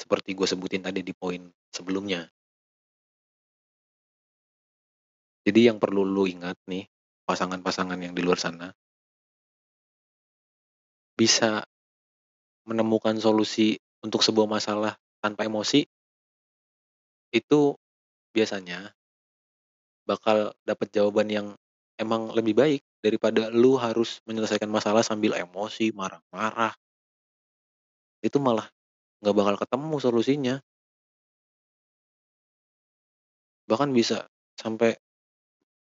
Seperti 0.00 0.32
gue 0.32 0.48
sebutin 0.48 0.84
tadi 0.84 1.04
di 1.04 1.12
poin 1.12 1.44
sebelumnya. 1.72 2.24
Jadi 5.44 5.68
yang 5.68 5.80
perlu 5.80 6.04
lu 6.04 6.28
ingat 6.28 6.56
nih, 6.68 6.84
pasangan-pasangan 7.24 7.96
yang 8.00 8.12
di 8.12 8.20
luar 8.24 8.40
sana 8.40 8.72
bisa 11.18 11.64
menemukan 12.68 13.16
solusi 13.18 13.80
untuk 14.04 14.22
sebuah 14.22 14.46
masalah 14.46 14.94
tanpa 15.18 15.48
emosi 15.48 15.82
itu 17.34 17.74
biasanya 18.32 18.92
bakal 20.08 20.56
dapat 20.64 20.88
jawaban 20.88 21.28
yang 21.28 21.46
emang 22.00 22.32
lebih 22.32 22.56
baik 22.56 22.82
daripada 23.04 23.52
lu 23.52 23.76
harus 23.76 24.24
menyelesaikan 24.24 24.70
masalah 24.70 25.04
sambil 25.04 25.36
emosi, 25.36 25.92
marah-marah. 25.92 26.72
Itu 28.24 28.40
malah 28.40 28.66
nggak 29.20 29.36
bakal 29.36 29.54
ketemu 29.60 29.96
solusinya. 30.00 30.54
Bahkan 33.68 33.92
bisa 33.92 34.24
sampai 34.56 34.96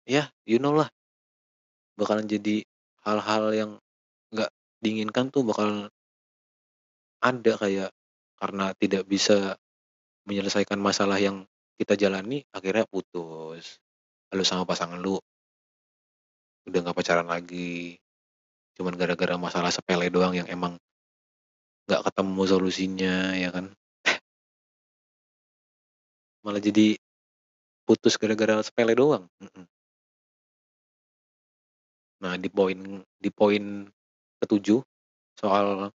ya 0.07 0.31
you 0.47 0.63
know 0.63 0.75
lah 0.75 0.89
bakalan 1.99 2.27
jadi 2.27 2.63
hal-hal 3.05 3.45
yang 3.53 3.71
nggak 4.33 4.51
diinginkan 4.83 5.29
tuh 5.29 5.45
bakal 5.45 5.91
ada 7.23 7.53
kayak 7.59 7.91
karena 8.41 8.75
tidak 8.75 9.07
bisa 9.07 9.55
menyelesaikan 10.27 10.79
masalah 10.79 11.19
yang 11.23 11.47
kita 11.77 11.95
jalani 11.97 12.45
akhirnya 12.53 12.85
putus. 12.89 13.81
Lu 14.33 14.45
sama 14.45 14.65
pasangan 14.65 14.97
lu 14.97 15.21
udah 16.69 16.79
nggak 16.83 16.97
pacaran 16.97 17.29
lagi. 17.29 17.99
Cuman 18.79 18.97
gara-gara 18.97 19.37
masalah 19.37 19.69
sepele 19.69 20.09
doang 20.09 20.33
yang 20.33 20.49
emang 20.49 20.79
nggak 21.89 22.03
ketemu 22.09 22.43
solusinya 22.49 23.15
ya 23.37 23.51
kan. 23.53 23.67
Malah 26.45 26.63
jadi 26.63 26.97
putus 27.85 28.17
gara-gara 28.17 28.63
sepele 28.63 28.95
doang. 28.97 29.27
Nah, 32.23 32.39
di 32.39 32.47
poin 32.47 33.03
di 33.19 33.31
poin 33.35 33.91
ke-7 34.39 34.79
soal 35.35 35.91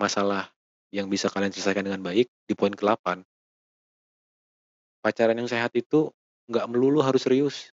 masalah 0.00 0.48
yang 0.90 1.12
bisa 1.12 1.28
kalian 1.28 1.52
selesaikan 1.52 1.84
dengan 1.84 2.00
baik, 2.00 2.26
di 2.48 2.54
poin 2.56 2.72
ke-8 2.72 3.20
pacaran 5.04 5.36
yang 5.36 5.52
sehat 5.52 5.76
itu 5.76 6.08
nggak 6.48 6.64
melulu 6.72 7.04
harus 7.04 7.28
serius. 7.28 7.68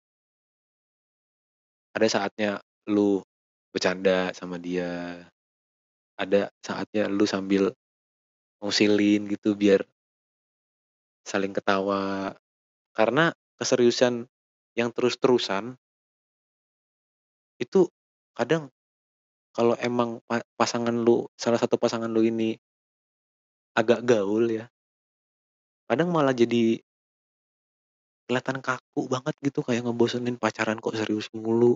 Ada 1.95 2.07
saatnya 2.11 2.59
lu 2.91 3.23
bercanda 3.71 4.35
sama 4.35 4.59
dia. 4.59 5.15
Ada 6.19 6.51
saatnya 6.59 7.07
lu 7.07 7.23
sambil 7.23 7.71
ngusilin 8.59 9.31
gitu 9.31 9.55
biar 9.55 9.87
saling 11.23 11.55
ketawa. 11.55 12.35
Karena 12.91 13.31
keseriusan 13.55 14.27
yang 14.75 14.91
terus-terusan 14.91 15.79
itu 17.63 17.87
kadang 18.35 18.67
kalau 19.55 19.75
emang 19.79 20.19
pa 20.27 20.43
pasangan 20.59 20.95
lu 20.95 21.27
salah 21.35 21.59
satu 21.59 21.75
pasangan 21.75 22.07
lu 22.07 22.23
ini 22.23 22.55
agak 23.75 24.03
gaul 24.03 24.47
ya 24.47 24.65
kadang 25.85 26.09
malah 26.09 26.33
jadi 26.33 26.79
kelihatan 28.31 28.63
kaku 28.63 29.11
banget 29.11 29.35
gitu 29.43 29.59
kayak 29.59 29.83
ngebosenin 29.83 30.39
pacaran 30.39 30.79
kok 30.79 30.95
serius 30.95 31.27
mulu. 31.35 31.75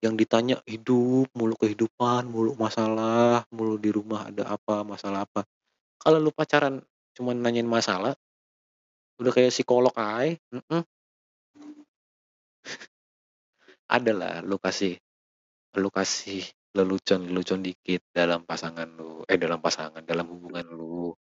Yang 0.00 0.14
ditanya 0.24 0.56
hidup 0.64 1.28
mulu, 1.36 1.52
kehidupan 1.60 2.24
mulu, 2.24 2.56
masalah 2.56 3.44
mulu, 3.52 3.76
di 3.76 3.92
rumah 3.92 4.32
ada 4.32 4.56
apa, 4.56 4.80
masalah 4.80 5.28
apa. 5.28 5.44
Kalau 6.00 6.16
lu 6.16 6.32
pacaran 6.32 6.80
cuman 7.12 7.36
nanyain 7.36 7.68
masalah 7.68 8.16
udah 9.20 9.32
kayak 9.34 9.52
psikolog 9.52 9.92
ae, 9.92 10.40
mhm. 10.48 10.80
Ada 13.88 14.12
lah 14.12 14.34
lu 14.44 14.56
kasih 14.56 14.96
lu 15.76 15.88
kasih 15.92 16.44
lelucon-lelucon 16.76 17.60
dikit 17.64 18.04
dalam 18.14 18.44
pasangan 18.44 18.88
lu 18.88 19.24
eh, 19.26 19.36
dalam 19.36 19.58
pasangan, 19.58 20.00
dalam 20.06 20.28
hubungan 20.32 20.64
lu. 20.70 21.17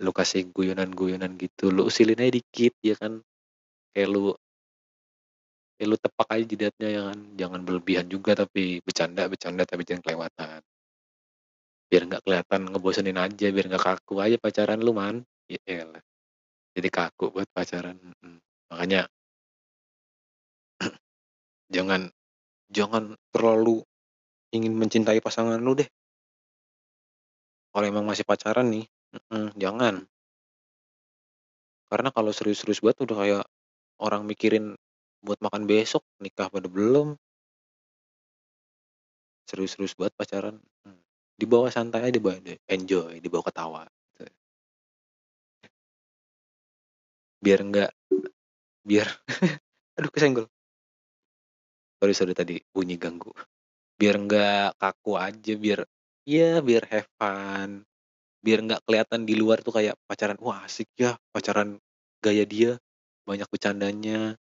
Lu 0.00 0.10
kasih 0.16 0.48
guyonan-guyonan 0.50 1.36
gitu, 1.36 1.68
lu 1.68 1.86
usilin 1.86 2.18
aja 2.18 2.32
dikit 2.40 2.74
ya 2.80 2.96
kan. 2.96 3.20
Kayak 3.92 4.08
lu 4.10 4.32
kayak 5.76 5.88
lu 5.88 5.96
tepak 5.96 6.28
aja 6.32 6.44
jidatnya 6.44 6.88
ya 6.88 7.02
kan, 7.12 7.18
jangan 7.36 7.60
berlebihan 7.64 8.06
juga 8.08 8.32
tapi 8.36 8.80
bercanda-bercanda 8.84 9.64
tapi 9.68 9.82
jangan 9.84 10.02
kelewatan. 10.04 10.60
Biar 11.90 12.02
nggak 12.06 12.22
kelihatan 12.24 12.60
ngebosenin 12.70 13.18
aja, 13.18 13.46
biar 13.50 13.66
nggak 13.68 13.84
kaku 13.84 14.14
aja 14.24 14.36
pacaran 14.40 14.80
lu, 14.80 14.92
Man. 14.96 15.24
Ya 15.50 15.58
jadi 16.70 16.88
kaku 16.88 17.34
buat 17.34 17.48
pacaran. 17.50 17.98
Makanya 18.70 19.10
jangan 21.74 22.08
jangan 22.70 23.18
terlalu 23.34 23.82
ingin 24.54 24.74
mencintai 24.78 25.18
pasangan 25.18 25.58
lu 25.58 25.74
deh. 25.78 25.88
Kalau 27.70 27.86
emang 27.86 28.06
masih 28.06 28.26
pacaran 28.26 28.66
nih, 28.66 28.86
mhm, 29.14 29.50
jangan. 29.58 29.94
Karena 31.90 32.08
kalau 32.14 32.30
serius-serius 32.30 32.78
banget 32.82 32.98
udah 33.02 33.16
kayak 33.18 33.44
orang 33.98 34.22
mikirin 34.24 34.78
buat 35.26 35.38
makan 35.42 35.66
besok, 35.66 36.06
nikah 36.22 36.46
pada 36.48 36.70
belum. 36.70 37.18
Serius-serius 39.50 39.98
banget 39.98 40.14
pacaran, 40.14 40.56
mhm. 40.86 41.02
Dibawa 41.40 41.72
santai 41.72 42.04
aja, 42.06 42.14
dibawa 42.14 42.36
enjoy, 42.68 43.18
dibawa 43.18 43.42
ketawa, 43.48 43.82
gitu. 44.14 44.28
Biar 47.40 47.60
nggak 47.64 47.90
biar 48.84 49.08
aduh 49.98 50.12
kesenggol. 50.12 50.46
Sorry 52.00 52.14
sorry 52.16 52.32
tadi 52.32 52.56
bunyi 52.72 52.96
ganggu. 52.96 53.32
Biar 54.00 54.16
nggak 54.20 54.80
kaku 54.80 55.20
aja, 55.20 55.52
biar 55.56 55.80
ya 56.24 56.64
biar 56.64 56.84
have 56.88 57.08
fun, 57.20 57.84
biar 58.44 58.58
nggak 58.66 58.82
kelihatan 58.88 59.22
di 59.28 59.34
luar 59.36 59.60
tuh 59.64 59.74
kayak 59.76 59.96
pacaran, 60.08 60.38
"Wah 60.40 60.64
asik 60.68 60.88
ya 60.96 61.16
pacaran 61.34 61.76
gaya 62.24 62.44
dia, 62.48 62.76
banyak 63.28 63.48
bercandanya." 63.52 64.36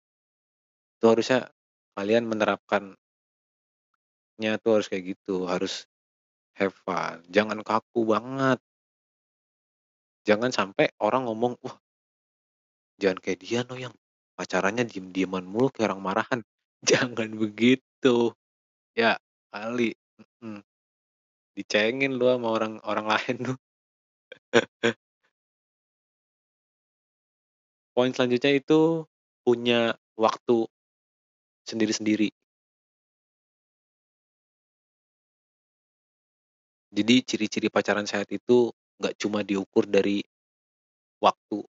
Itu 1.03 1.11
harusnya 1.11 1.51
kalian 1.99 2.25
menerapkan 2.31 2.95
nya 4.43 4.59
tuh 4.59 4.71
harus 4.79 4.87
kayak 4.91 5.05
gitu, 5.15 5.47
harus 5.47 5.87
have 6.59 6.75
fun, 6.87 7.23
jangan 7.31 7.61
kaku 7.63 8.03
banget. 8.07 8.59
Jangan 10.27 10.51
sampai 10.57 10.89
orang 11.05 11.29
ngomong, 11.29 11.53
"Wah" 11.61 11.77
"jangan 13.03 13.19
kayak 13.23 13.39
dia 13.43 13.61
no 13.67 13.75
yang 13.75 13.95
pacarannya 14.39 14.87
diem-dieman 14.87 15.43
mulu 15.47 15.71
kayak 15.75 15.91
orang 15.95 16.03
marahan." 16.03 16.41
Jangan 17.19 17.31
begitu. 17.35 18.31
Ya, 18.97 19.17
kali, 19.55 19.95
mhm. 20.43 20.63
Dicengin 21.57 22.17
lu 22.19 22.27
sama 22.31 22.49
orang 22.55 22.75
orang 22.87 23.07
lain 23.11 23.37
tuh. 23.55 23.59
Poin 27.95 28.11
selanjutnya 28.15 28.53
itu 28.59 29.07
punya 29.47 29.95
waktu 30.19 30.67
sendiri-sendiri. 31.67 32.31
Jadi 36.95 37.15
ciri-ciri 37.27 37.69
pacaran 37.71 38.07
sehat 38.07 38.31
itu 38.31 38.71
nggak 39.03 39.19
cuma 39.19 39.43
diukur 39.43 39.91
dari 39.91 40.23
waktu 41.19 41.67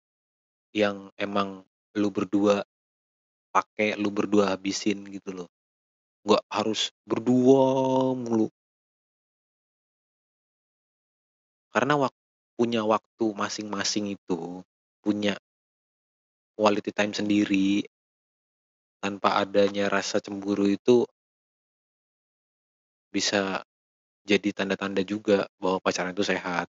yang 0.76 1.10
emang 1.18 1.64
lu 1.98 2.10
berdua 2.14 2.62
pakai, 3.50 3.98
lu 3.98 4.10
berdua 4.14 4.54
habisin 4.54 5.02
gitu 5.10 5.34
loh. 5.34 5.48
Nggak 6.26 6.44
harus 6.52 6.92
berdua 7.08 7.62
mulu. 8.14 8.48
Karena 11.72 11.94
wak 12.00 12.17
punya 12.58 12.82
waktu 12.82 13.26
masing-masing 13.38 14.18
itu, 14.18 14.66
punya 14.98 15.38
quality 16.58 16.90
time 16.90 17.14
sendiri 17.14 17.86
tanpa 18.98 19.38
adanya 19.38 19.86
rasa 19.86 20.18
cemburu 20.18 20.66
itu 20.66 21.06
bisa 23.14 23.62
jadi 24.26 24.50
tanda-tanda 24.52 25.06
juga 25.06 25.46
bahwa 25.62 25.78
pacaran 25.78 26.12
itu 26.12 26.26
sehat. 26.26 26.66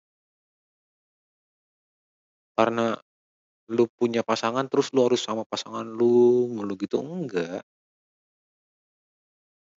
Karena 2.53 2.99
lu 3.71 3.87
punya 3.95 4.27
pasangan 4.27 4.67
terus 4.67 4.91
lu 4.91 5.07
harus 5.07 5.23
sama 5.23 5.47
pasangan 5.47 5.87
lu 5.87 6.51
mulu 6.51 6.75
gitu, 6.75 6.99
enggak. 6.99 7.63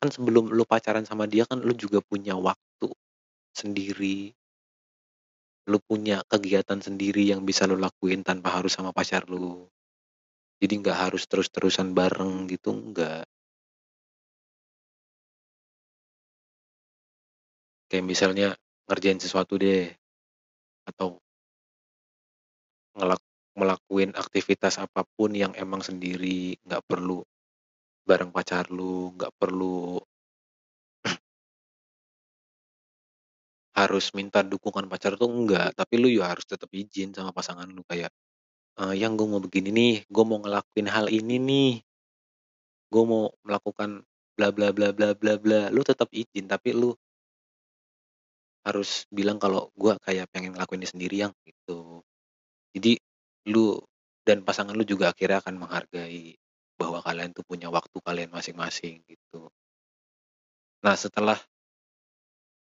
Kan 0.00 0.08
sebelum 0.08 0.48
lu 0.48 0.64
pacaran 0.64 1.04
sama 1.04 1.28
dia 1.28 1.44
kan 1.44 1.60
lu 1.60 1.76
juga 1.76 2.00
punya 2.00 2.32
waktu 2.34 2.88
sendiri. 3.54 4.32
Lu 5.70 5.78
punya 5.88 6.18
kegiatan 6.32 6.80
sendiri 6.86 7.22
yang 7.30 7.40
bisa 7.48 7.62
lu 7.70 7.76
lakuin 7.84 8.20
tanpa 8.28 8.48
harus 8.58 8.72
sama 8.76 8.90
pacar 8.98 9.22
lu. 9.32 9.48
Jadi 10.62 10.74
nggak 10.82 10.98
harus 11.04 11.22
terus-terusan 11.30 11.88
bareng 11.98 12.34
gitu, 12.52 12.70
enggak. 12.74 13.24
Kayak 17.90 18.06
misalnya 18.06 18.48
ngerjain 18.86 19.18
sesuatu 19.18 19.58
deh, 19.58 19.90
atau 20.90 21.18
ngelak 22.98 23.22
ngelakuin 23.58 24.10
aktivitas 24.22 24.74
apa 24.84 25.02
pun 25.14 25.30
yang 25.42 25.52
emang 25.58 25.82
sendiri, 25.88 26.58
nggak 26.66 26.82
perlu 26.90 27.18
bareng 28.08 28.30
pacar 28.36 28.66
lu, 28.74 29.14
nggak 29.16 29.32
perlu 29.40 30.00
harus 33.80 34.04
minta 34.18 34.40
dukungan 34.44 34.86
pacar 34.92 35.12
tuh 35.20 35.30
enggak, 35.30 35.72
tapi 35.78 35.94
lu 36.02 36.08
ya 36.12 36.24
harus 36.32 36.44
tetap 36.52 36.68
izin 36.72 37.10
sama 37.16 37.30
pasangan 37.38 37.68
lu 37.70 37.82
kayak, 37.90 38.10
eee, 38.80 38.94
"Yang 39.02 39.12
gue 39.20 39.28
mau 39.32 39.42
begini 39.46 39.70
nih, 39.80 39.94
gue 40.14 40.24
mau 40.30 40.38
ngelakuin 40.42 40.88
hal 40.90 41.06
ini 41.12 41.36
nih." 41.50 41.72
"Gue 42.92 43.06
mau 43.06 43.30
melakukan 43.46 44.02
bla 44.34 44.50
bla 44.50 44.74
bla 44.74 44.90
bla 44.90 45.14
bla 45.14 45.34
bla." 45.38 45.60
Lu 45.70 45.86
tetap 45.86 46.10
izin, 46.10 46.50
tapi 46.50 46.74
lu 46.74 46.90
harus 48.66 49.08
bilang 49.08 49.40
kalau, 49.40 49.72
"Gua 49.72 49.96
kayak 50.04 50.28
pengen 50.32 50.52
ngelakuin 50.52 50.84
sendiri 50.84 51.24
Yang," 51.24 51.34
gitu. 51.48 52.04
Jadi 52.76 52.92
lu 53.50 53.78
dan 54.26 54.44
pasangan 54.46 54.76
lu 54.76 54.84
juga 54.86 55.12
akhirnya 55.12 55.40
akan 55.44 55.56
menghargai 55.60 56.36
bahwa 56.80 57.00
kalian 57.04 57.32
tuh 57.36 57.44
punya 57.46 57.68
waktu 57.72 57.98
kalian 58.04 58.30
masing-masing 58.32 59.02
gitu. 59.08 59.50
Nah 60.84 60.96
setelah 60.96 61.40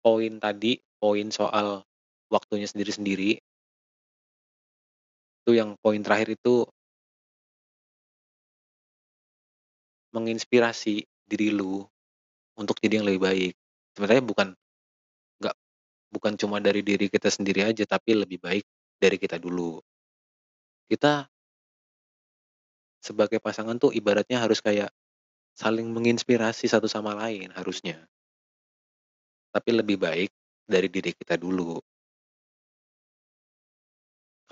poin 0.05 0.35
tadi, 0.43 0.75
poin 1.03 1.27
soal 1.35 1.83
waktunya 2.31 2.71
sendiri-sendiri 2.71 3.43
itu 5.43 5.51
yang 5.59 5.75
poin 5.83 5.99
terakhir 5.99 6.39
itu 6.39 6.63
menginspirasi 10.15 11.03
diri 11.27 11.51
lu 11.51 11.83
untuk 12.55 12.79
jadi 12.79 13.03
yang 13.03 13.07
lebih 13.11 13.23
baik. 13.27 13.53
Sebenarnya 13.99 14.23
bukan 14.23 14.49
nggak 15.43 15.57
bukan 16.15 16.33
cuma 16.39 16.63
dari 16.63 16.87
diri 16.87 17.11
kita 17.11 17.27
sendiri 17.27 17.67
aja, 17.67 17.83
tapi 17.83 18.15
lebih 18.15 18.39
baik 18.39 18.63
dari 19.03 19.19
kita 19.19 19.43
dulu. 19.43 19.83
Kita 20.87 21.27
sebagai 23.03 23.43
pasangan 23.43 23.75
tuh 23.83 23.91
ibaratnya 23.91 24.39
harus 24.39 24.63
kayak 24.63 24.95
saling 25.59 25.91
menginspirasi 25.91 26.71
satu 26.71 26.87
sama 26.87 27.19
lain 27.19 27.51
harusnya. 27.59 27.99
Tapi 29.51 29.75
lebih 29.75 29.99
baik 29.99 30.31
dari 30.67 30.89
diri 30.89 31.13
kita 31.15 31.37
dulu. 31.39 31.79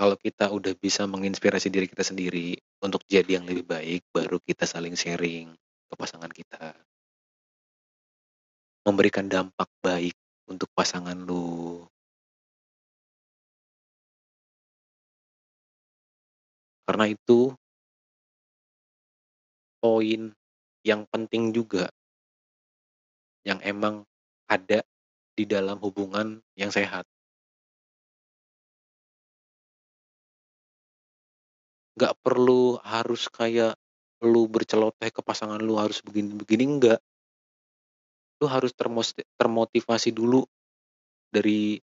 Kalau 0.01 0.17
kita 0.17 0.49
udah 0.49 0.73
bisa 0.81 1.05
menginspirasi 1.05 1.69
diri 1.69 1.85
kita 1.85 2.01
sendiri 2.01 2.57
untuk 2.81 3.05
jadi 3.05 3.37
yang 3.37 3.45
lebih 3.45 3.69
baik, 3.69 4.09
baru 4.09 4.41
kita 4.41 4.65
saling 4.65 4.97
sharing 4.97 5.53
ke 5.93 5.95
pasangan 5.95 6.33
kita. 6.33 6.73
Memberikan 8.89 9.29
dampak 9.29 9.69
baik 9.85 10.17
untuk 10.49 10.73
pasangan 10.73 11.13
lu. 11.21 11.85
Karena 16.89 17.07
itu 17.07 17.53
poin 19.85 20.33
yang 20.81 21.05
penting 21.13 21.53
juga. 21.53 21.93
Yang 23.45 23.61
emang 23.69 23.95
ada 24.49 24.81
di 25.35 25.45
dalam 25.47 25.79
hubungan 25.81 26.39
yang 26.59 26.71
sehat. 26.71 27.07
Nggak 31.99 32.17
perlu 32.25 32.81
harus 32.81 33.29
kayak 33.29 33.77
lu 34.21 34.49
berceloteh 34.49 35.09
ke 35.13 35.21
pasangan 35.25 35.61
lu 35.61 35.77
harus 35.81 36.01
begini-begini, 36.05 36.65
enggak. 36.65 37.01
Lu 38.41 38.49
harus 38.49 38.73
termotivasi 39.37 40.13
dulu 40.17 40.45
dari 41.29 41.77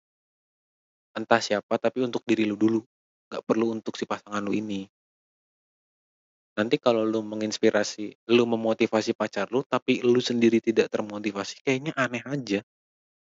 entah 1.17 1.41
siapa, 1.41 1.81
tapi 1.81 2.05
untuk 2.05 2.21
diri 2.25 2.45
lu 2.45 2.57
dulu, 2.57 2.81
nggak 3.29 3.43
perlu 3.45 3.73
untuk 3.73 3.97
si 3.97 4.05
pasangan 4.05 4.41
lu 4.45 4.53
ini. 4.53 4.85
Nanti 6.57 6.81
kalau 6.81 7.05
lu 7.05 7.21
menginspirasi, 7.21 8.33
lu 8.33 8.49
memotivasi 8.49 9.13
pacar 9.13 9.49
lu, 9.53 9.61
tapi 9.61 10.01
lu 10.01 10.17
sendiri 10.17 10.57
tidak 10.57 10.89
termotivasi, 10.89 11.61
kayaknya 11.61 11.93
aneh 11.93 12.25
aja. 12.25 12.65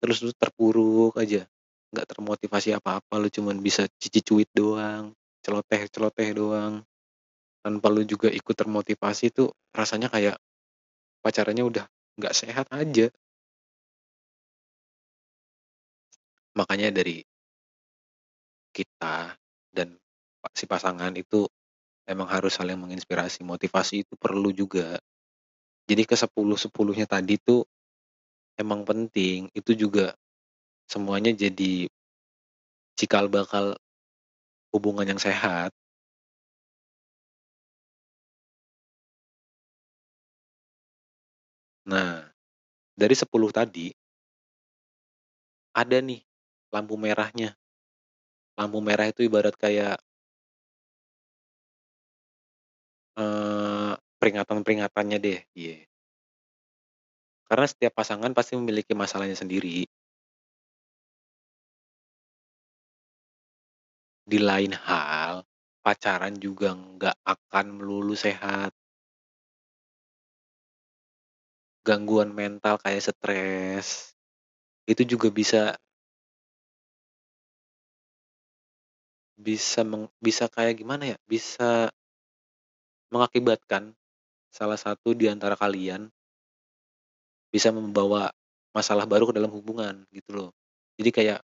Terus 0.02 0.18
lu 0.22 0.32
terpuruk 0.34 1.18
aja, 1.18 1.46
nggak 1.94 2.08
termotivasi 2.14 2.70
apa-apa, 2.78 3.18
lu 3.18 3.30
cuman 3.34 3.58
bisa 3.62 3.90
cici-cuit 3.98 4.50
doang, 4.54 5.14
celoteh-celoteh 5.42 6.30
doang. 6.38 6.86
Tanpa 7.66 7.88
lu 7.92 8.06
juga 8.06 8.30
ikut 8.32 8.56
termotivasi 8.56 9.34
tuh 9.34 9.52
rasanya 9.74 10.08
kayak 10.14 10.38
pacarannya 11.26 11.66
udah 11.66 11.86
nggak 12.18 12.36
sehat 12.36 12.68
aja. 12.74 13.10
Makanya 16.58 16.90
dari 16.94 17.22
kita 18.74 19.34
dan 19.74 19.98
si 20.54 20.66
pasangan 20.70 21.12
itu 21.18 21.50
emang 22.08 22.30
harus 22.30 22.56
saling 22.58 22.80
menginspirasi, 22.80 23.44
motivasi 23.44 24.06
itu 24.08 24.14
perlu 24.16 24.50
juga. 24.54 24.98
Jadi 25.88 26.04
ke 26.08 26.16
sepuluh-sepuluhnya 26.16 27.08
tadi 27.08 27.40
tuh 27.40 27.64
emang 28.58 28.82
penting, 28.90 29.50
itu 29.58 29.72
juga 29.78 30.14
semuanya 30.90 31.32
jadi 31.34 31.90
cikal 32.98 33.30
bakal 33.30 33.78
hubungan 34.74 35.06
yang 35.16 35.22
sehat. 35.22 35.72
Nah, 41.86 42.26
dari 42.98 43.16
10 43.18 43.50
tadi 43.54 43.94
ada 45.76 46.00
nih 46.00 46.22
lampu 46.72 46.96
merahnya. 47.00 47.58
Lampu 48.58 48.82
merah 48.82 49.06
itu 49.14 49.22
ibarat 49.30 49.54
kayak 49.54 50.02
eee, 53.18 53.94
peringatan-peringatannya 54.22 55.18
deh, 55.26 55.40
iya. 55.58 55.78
Karena 57.48 57.64
setiap 57.64 57.96
pasangan 57.96 58.36
pasti 58.36 58.60
memiliki 58.60 58.92
masalahnya 58.92 59.40
sendiri. 59.40 59.88
Di 64.28 64.44
lain 64.44 64.76
hal, 64.76 65.48
pacaran 65.80 66.36
juga 66.36 66.76
nggak 66.76 67.16
akan 67.24 67.66
melulu 67.80 68.12
sehat. 68.12 68.76
Gangguan 71.86 72.36
mental 72.36 72.76
kayak 72.82 73.00
stres, 73.14 74.12
itu 74.90 75.04
juga 75.06 75.30
bisa 75.34 75.78
bisa 79.38 79.86
meng 79.86 80.10
bisa 80.18 80.50
kayak 80.50 80.82
gimana 80.82 81.14
ya, 81.14 81.18
bisa 81.30 81.94
mengakibatkan 83.12 83.96
salah 84.52 84.76
satu 84.76 85.16
di 85.16 85.32
antara 85.32 85.56
kalian 85.56 86.12
bisa 87.58 87.74
membawa 87.74 88.30
masalah 88.70 89.10
baru 89.10 89.34
ke 89.34 89.34
dalam 89.42 89.50
hubungan, 89.50 90.06
gitu 90.14 90.30
loh. 90.38 90.50
Jadi 91.02 91.10
kayak 91.10 91.40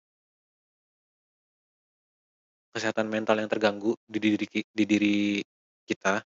kesehatan 2.76 3.12
mental 3.12 3.36
yang 3.36 3.52
terganggu 3.52 3.92
di 4.08 4.16
diri 4.16 4.48
di 4.48 4.84
diri 4.88 5.16
kita 5.84 6.24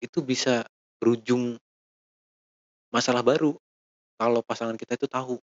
itu 0.00 0.24
bisa 0.24 0.64
berujung 0.96 1.60
masalah 2.90 3.22
baru, 3.22 3.54
kalau 4.18 4.42
pasangan 4.42 4.74
kita 4.74 4.98
itu 4.98 5.06
tahu. 5.06 5.38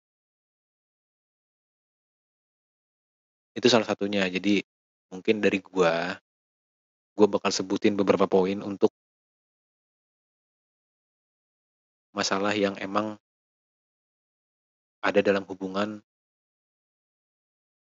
Itu 3.55 3.71
salah 3.71 3.87
satunya. 3.87 4.27
Jadi, 4.27 4.67
mungkin 5.15 5.39
dari 5.39 5.63
gua, 5.63 6.19
gua 7.15 7.27
bakal 7.31 7.55
sebutin 7.55 7.95
beberapa 7.95 8.27
poin 8.27 8.59
untuk 8.65 8.91
masalah 12.15 12.55
yang 12.55 12.79
emang 12.79 13.19
ada 15.03 15.21
dalam 15.21 15.43
hubungan 15.45 15.99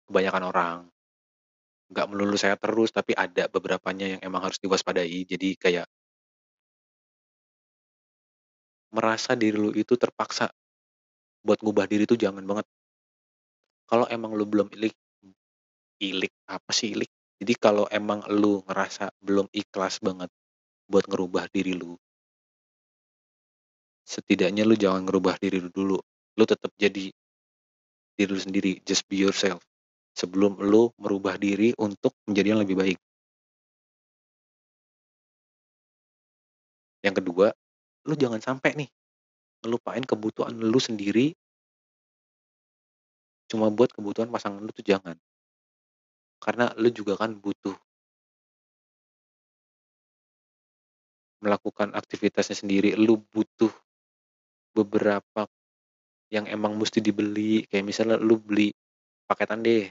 kebanyakan 0.08 0.44
orang. 0.46 0.78
Nggak 1.90 2.08
melulu 2.08 2.38
sehat 2.38 2.62
terus, 2.62 2.94
tapi 2.94 3.18
ada 3.18 3.50
beberapanya 3.50 4.16
yang 4.16 4.22
emang 4.22 4.46
harus 4.46 4.62
diwaspadai. 4.62 5.26
Jadi 5.26 5.58
kayak 5.58 5.90
merasa 8.94 9.34
diri 9.34 9.58
lu 9.58 9.74
itu 9.74 9.98
terpaksa 9.98 10.50
buat 11.42 11.60
ngubah 11.66 11.90
diri 11.90 12.06
itu 12.06 12.14
jangan 12.14 12.46
banget. 12.46 12.66
Kalau 13.90 14.06
emang 14.06 14.38
lu 14.38 14.46
belum 14.46 14.70
ilik 14.78 14.94
ilik, 16.00 16.32
apa 16.46 16.72
sih 16.72 16.94
ilik? 16.94 17.10
Jadi 17.42 17.54
kalau 17.58 17.90
emang 17.90 18.22
lu 18.30 18.62
ngerasa 18.70 19.10
belum 19.20 19.50
ikhlas 19.50 19.98
banget 20.00 20.30
buat 20.86 21.06
ngerubah 21.10 21.50
diri 21.50 21.74
lu 21.74 21.98
setidaknya 24.10 24.66
lu 24.66 24.74
jangan 24.74 25.06
ngerubah 25.06 25.38
diri 25.38 25.62
lu 25.62 25.70
dulu. 25.70 26.02
Lu 26.34 26.44
tetap 26.50 26.74
jadi 26.82 27.14
diri 28.18 28.30
lu 28.34 28.42
sendiri, 28.42 28.82
just 28.82 29.06
be 29.06 29.22
yourself. 29.22 29.62
Sebelum 30.18 30.58
lu 30.66 30.90
merubah 30.98 31.38
diri 31.38 31.78
untuk 31.78 32.18
menjadi 32.26 32.58
yang 32.58 32.62
lebih 32.66 32.76
baik. 32.76 32.98
Yang 37.06 37.24
kedua, 37.24 37.48
lu 38.10 38.14
jangan 38.18 38.42
sampai 38.42 38.76
nih, 38.76 38.90
ngelupain 39.64 40.04
kebutuhan 40.04 40.58
lu 40.58 40.82
sendiri 40.82 41.38
cuma 43.50 43.74
buat 43.74 43.90
kebutuhan 43.90 44.30
pasangan 44.30 44.62
lu 44.62 44.70
tuh 44.70 44.86
jangan. 44.86 45.18
Karena 46.38 46.70
lu 46.78 46.90
juga 46.94 47.18
kan 47.18 47.34
butuh 47.34 47.74
melakukan 51.40 51.96
aktivitasnya 51.96 52.56
sendiri, 52.56 52.94
lu 53.00 53.18
butuh 53.32 53.72
beberapa 54.74 55.50
yang 56.30 56.46
emang 56.46 56.78
musti 56.78 57.02
dibeli, 57.02 57.66
kayak 57.66 57.86
misalnya 57.86 58.18
lu 58.22 58.38
beli 58.38 58.70
paketan 59.26 59.66
deh, 59.66 59.90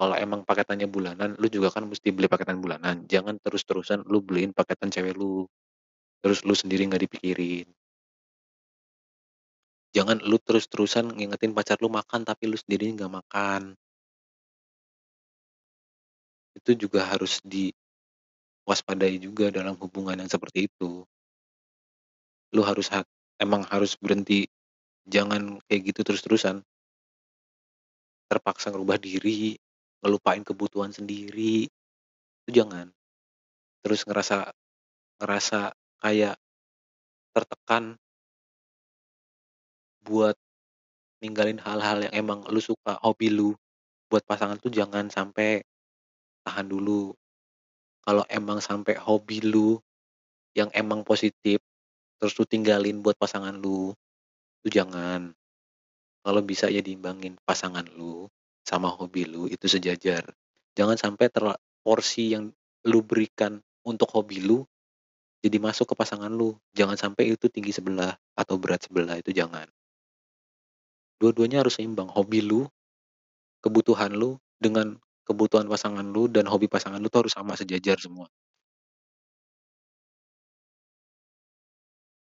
kalau 0.00 0.16
emang 0.16 0.46
paketannya 0.48 0.88
bulanan, 0.88 1.36
lu 1.36 1.46
juga 1.52 1.68
kan 1.74 1.84
musti 1.84 2.08
beli 2.14 2.30
paketan 2.30 2.62
bulanan, 2.62 3.04
jangan 3.04 3.36
terus-terusan 3.42 4.06
lu 4.08 4.24
beliin 4.24 4.54
paketan 4.56 4.88
cewek 4.88 5.12
lu, 5.18 5.44
terus 6.22 6.40
lu 6.46 6.54
sendiri 6.54 6.86
nggak 6.88 7.04
dipikirin. 7.04 7.68
Jangan 9.90 10.22
lu 10.22 10.38
terus-terusan 10.38 11.18
ngingetin 11.18 11.50
pacar 11.50 11.76
lu 11.82 11.90
makan, 11.90 12.22
tapi 12.22 12.46
lu 12.46 12.54
sendiri 12.54 12.94
nggak 12.94 13.10
makan. 13.10 13.74
Itu 16.54 16.78
juga 16.78 17.10
harus 17.10 17.42
diwaspadai 17.42 19.18
juga 19.18 19.50
dalam 19.50 19.74
hubungan 19.82 20.14
yang 20.14 20.30
seperti 20.30 20.70
itu. 20.70 21.02
Lu 22.54 22.62
harus 22.62 22.86
emang 23.40 23.64
harus 23.72 23.96
berhenti, 23.96 24.46
jangan 25.08 25.58
kayak 25.66 25.90
gitu 25.90 26.00
terus-terusan. 26.04 26.60
Terpaksa 28.30 28.70
ngerubah 28.70 29.00
diri, 29.00 29.56
ngelupain 30.04 30.44
kebutuhan 30.44 30.92
sendiri, 30.92 31.66
itu 31.66 32.50
jangan. 32.52 32.92
Terus 33.80 34.04
ngerasa 34.04 34.52
ngerasa 35.18 35.72
kayak 36.04 36.36
tertekan 37.32 37.96
buat 40.04 40.36
ninggalin 41.20 41.60
hal-hal 41.60 42.08
yang 42.08 42.14
emang 42.16 42.40
lu 42.48 42.60
suka, 42.60 42.96
hobi 43.04 43.28
lu, 43.32 43.52
buat 44.08 44.24
pasangan 44.24 44.60
tuh 44.60 44.72
jangan 44.72 45.08
sampai. 45.08 45.64
Tahan 46.40 46.72
dulu. 46.72 47.12
Kalau 48.00 48.24
emang 48.32 48.64
sampai 48.64 48.96
hobi 48.96 49.44
lu 49.44 49.76
yang 50.56 50.72
emang 50.72 51.04
positif, 51.04 51.60
terus 52.20 52.36
lu 52.36 52.44
tinggalin 52.44 53.00
buat 53.00 53.16
pasangan 53.16 53.56
lu, 53.56 53.96
itu 54.60 54.78
jangan. 54.78 55.32
Kalau 56.20 56.44
bisa 56.44 56.68
ya 56.68 56.84
diimbangin, 56.84 57.40
pasangan 57.48 57.88
lu 57.96 58.28
sama 58.60 58.92
hobi 58.92 59.24
lu 59.24 59.48
itu 59.48 59.64
sejajar. 59.64 60.28
Jangan 60.76 61.00
sampai 61.00 61.32
terla 61.32 61.56
porsi 61.80 62.36
yang 62.36 62.52
lu 62.84 63.00
berikan 63.00 63.64
untuk 63.82 64.12
hobi 64.12 64.44
lu, 64.44 64.68
jadi 65.40 65.56
masuk 65.56 65.90
ke 65.90 65.94
pasangan 65.96 66.28
lu. 66.28 66.60
Jangan 66.76 67.00
sampai 67.00 67.32
itu 67.32 67.48
tinggi 67.48 67.72
sebelah 67.72 68.12
atau 68.36 68.60
berat 68.60 68.84
sebelah, 68.84 69.16
itu 69.16 69.32
jangan. 69.32 69.64
Dua-duanya 71.16 71.64
harus 71.64 71.80
seimbang, 71.80 72.12
hobi 72.12 72.44
lu, 72.44 72.68
kebutuhan 73.64 74.12
lu, 74.12 74.36
dengan 74.60 75.00
kebutuhan 75.24 75.64
pasangan 75.68 76.04
lu 76.04 76.28
dan 76.28 76.44
hobi 76.44 76.68
pasangan 76.68 77.00
lu 77.00 77.08
tuh 77.08 77.24
harus 77.24 77.32
sama, 77.32 77.56
sejajar 77.56 77.96
semua. 77.96 78.28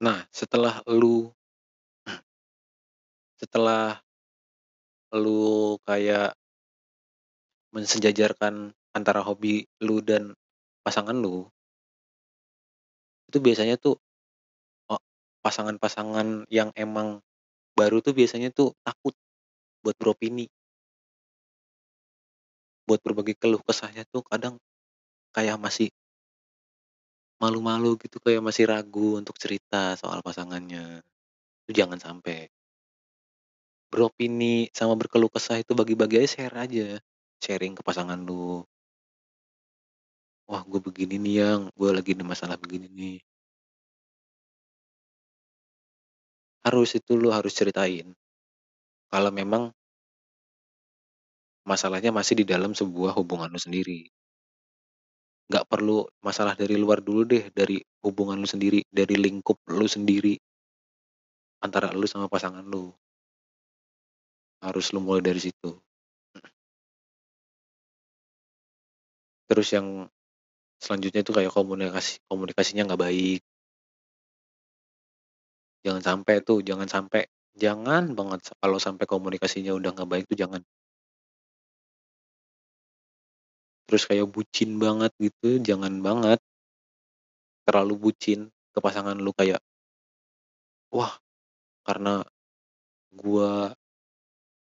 Nah, 0.05 0.21
setelah 0.29 0.85
lu 0.85 1.33
setelah 3.41 3.97
lu 5.17 5.81
kayak 5.81 6.37
mensejajarkan 7.73 8.69
antara 8.93 9.25
hobi 9.25 9.65
lu 9.81 10.05
dan 10.05 10.37
pasangan 10.85 11.17
lu 11.17 11.49
itu 13.33 13.41
biasanya 13.41 13.75
tuh, 13.81 13.97
pasangan-pasangan 15.41 16.45
yang 16.53 16.69
emang 16.77 17.19
baru 17.75 17.99
tuh 17.99 18.13
biasanya 18.15 18.53
tuh 18.53 18.77
takut 18.85 19.11
buat 19.83 19.97
beropini. 19.97 20.47
Buat 22.85 23.01
berbagi 23.01 23.33
keluh 23.35 23.61
kesahnya 23.65 24.05
tuh 24.13 24.21
kadang 24.25 24.61
kayak 25.33 25.57
masih 25.57 25.89
malu-malu 27.41 27.99
gitu, 28.03 28.17
kayak 28.23 28.41
masih 28.43 28.65
ragu 28.71 29.19
untuk 29.19 29.35
cerita 29.41 29.95
soal 29.99 30.19
pasangannya. 30.25 31.03
Itu 31.67 31.71
jangan 31.85 31.99
sampai. 32.01 32.49
Beropini 33.93 34.69
sama 34.73 34.97
berkeluh 34.97 35.29
kesah 35.29 35.61
itu 35.61 35.77
bagi-bagi 35.77 36.17
aja, 36.25 36.29
share 36.33 36.55
aja, 36.57 36.87
sharing 37.41 37.77
ke 37.77 37.81
pasangan 37.85 38.17
lu. 38.17 38.65
"Wah, 40.49 40.61
gue 40.69 40.77
begini 40.77 41.17
nih, 41.17 41.33
Yang, 41.41 41.61
gue 41.73 41.89
lagi 41.97 42.11
ada 42.13 42.25
masalah 42.25 42.57
begini 42.61 42.85
nih." 42.85 43.17
Harus, 46.65 46.97
itu 46.97 47.13
lu 47.13 47.29
harus 47.29 47.53
ceritain. 47.53 48.09
Kalau 49.11 49.31
memang 49.33 49.73
masalahnya 51.65 52.13
masih 52.13 52.37
di 52.37 52.45
dalam 52.45 52.77
sebuah 52.77 53.17
hubungan 53.17 53.49
lu 53.49 53.57
sendiri. 53.57 54.05
Nggak 55.45 55.65
perlu 55.69 56.09
masalah 56.25 56.57
dari 56.57 56.73
luar 56.73 57.05
dulu 57.05 57.21
deh, 57.21 57.53
dari 57.53 57.77
hubungan 58.01 58.41
lu 58.41 58.49
sendiri, 58.49 58.81
dari 58.89 59.13
lingkup 59.13 59.61
lu 59.69 59.85
sendiri. 59.85 60.33
Antara 61.61 61.93
lu 61.93 62.09
sama 62.09 62.25
pasangan 62.25 62.65
lu. 62.65 62.89
Harus 64.65 64.89
lu 64.89 64.99
mulai 65.05 65.21
dari 65.21 65.37
situ. 65.37 65.77
Terus 69.45 69.69
yang 69.69 70.09
selanjutnya 70.81 71.21
itu 71.21 71.31
kayak 71.33 71.53
komunikasi 71.53 72.17
komunikasinya 72.25 72.89
nggak 72.89 73.03
baik. 73.05 73.41
Jangan 75.85 76.01
sampai 76.01 76.41
tuh, 76.41 76.65
jangan 76.65 76.89
sampai 76.89 77.29
jangan 77.53 78.17
banget 78.17 78.49
kalau 78.57 78.81
sampai 78.81 79.05
komunikasinya 79.05 79.71
udah 79.77 79.93
nggak 79.93 80.09
baik 80.09 80.25
tuh 80.25 80.37
jangan. 80.41 80.61
Terus 83.89 84.03
kayak 84.09 84.27
bucin 84.33 84.81
banget 84.81 85.11
gitu, 85.21 85.61
jangan 85.61 85.93
banget. 86.01 86.39
Terlalu 87.67 87.93
bucin 87.97 88.39
ke 88.69 88.77
pasangan 88.77 89.17
lu 89.17 89.33
kayak 89.33 89.57
"Wah, 90.93 91.13
karena 91.87 92.23
gua 93.13 93.73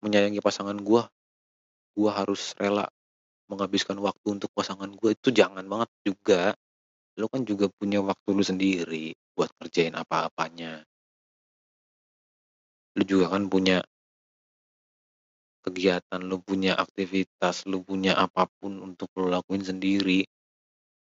menyayangi 0.04 0.42
pasangan 0.44 0.78
gua, 0.82 1.10
gua 1.98 2.12
harus 2.24 2.54
rela 2.60 2.88
menghabiskan 3.52 3.98
waktu 4.02 4.28
untuk 4.38 4.52
pasangan 4.56 4.92
gua." 4.98 5.14
Itu 5.16 5.30
jangan 5.34 5.66
banget 5.68 5.90
juga. 6.06 6.42
Lu 7.20 7.28
kan 7.32 7.44
juga 7.48 7.68
punya 7.72 8.00
waktu 8.04 8.30
lu 8.34 8.44
sendiri 8.46 9.14
buat 9.38 9.52
ngerjain 9.60 9.96
apa-apanya. 9.98 10.86
Lu 12.96 13.04
juga 13.04 13.28
kan 13.28 13.52
punya 13.52 13.84
kegiatan, 15.66 16.22
lu 16.22 16.38
punya 16.46 16.78
aktivitas, 16.78 17.66
lu 17.66 17.82
punya 17.82 18.14
apa 18.14 18.46
pun 18.62 18.78
untuk 18.88 19.10
lu 19.18 19.26
lakuin 19.34 19.66
sendiri. 19.66 20.22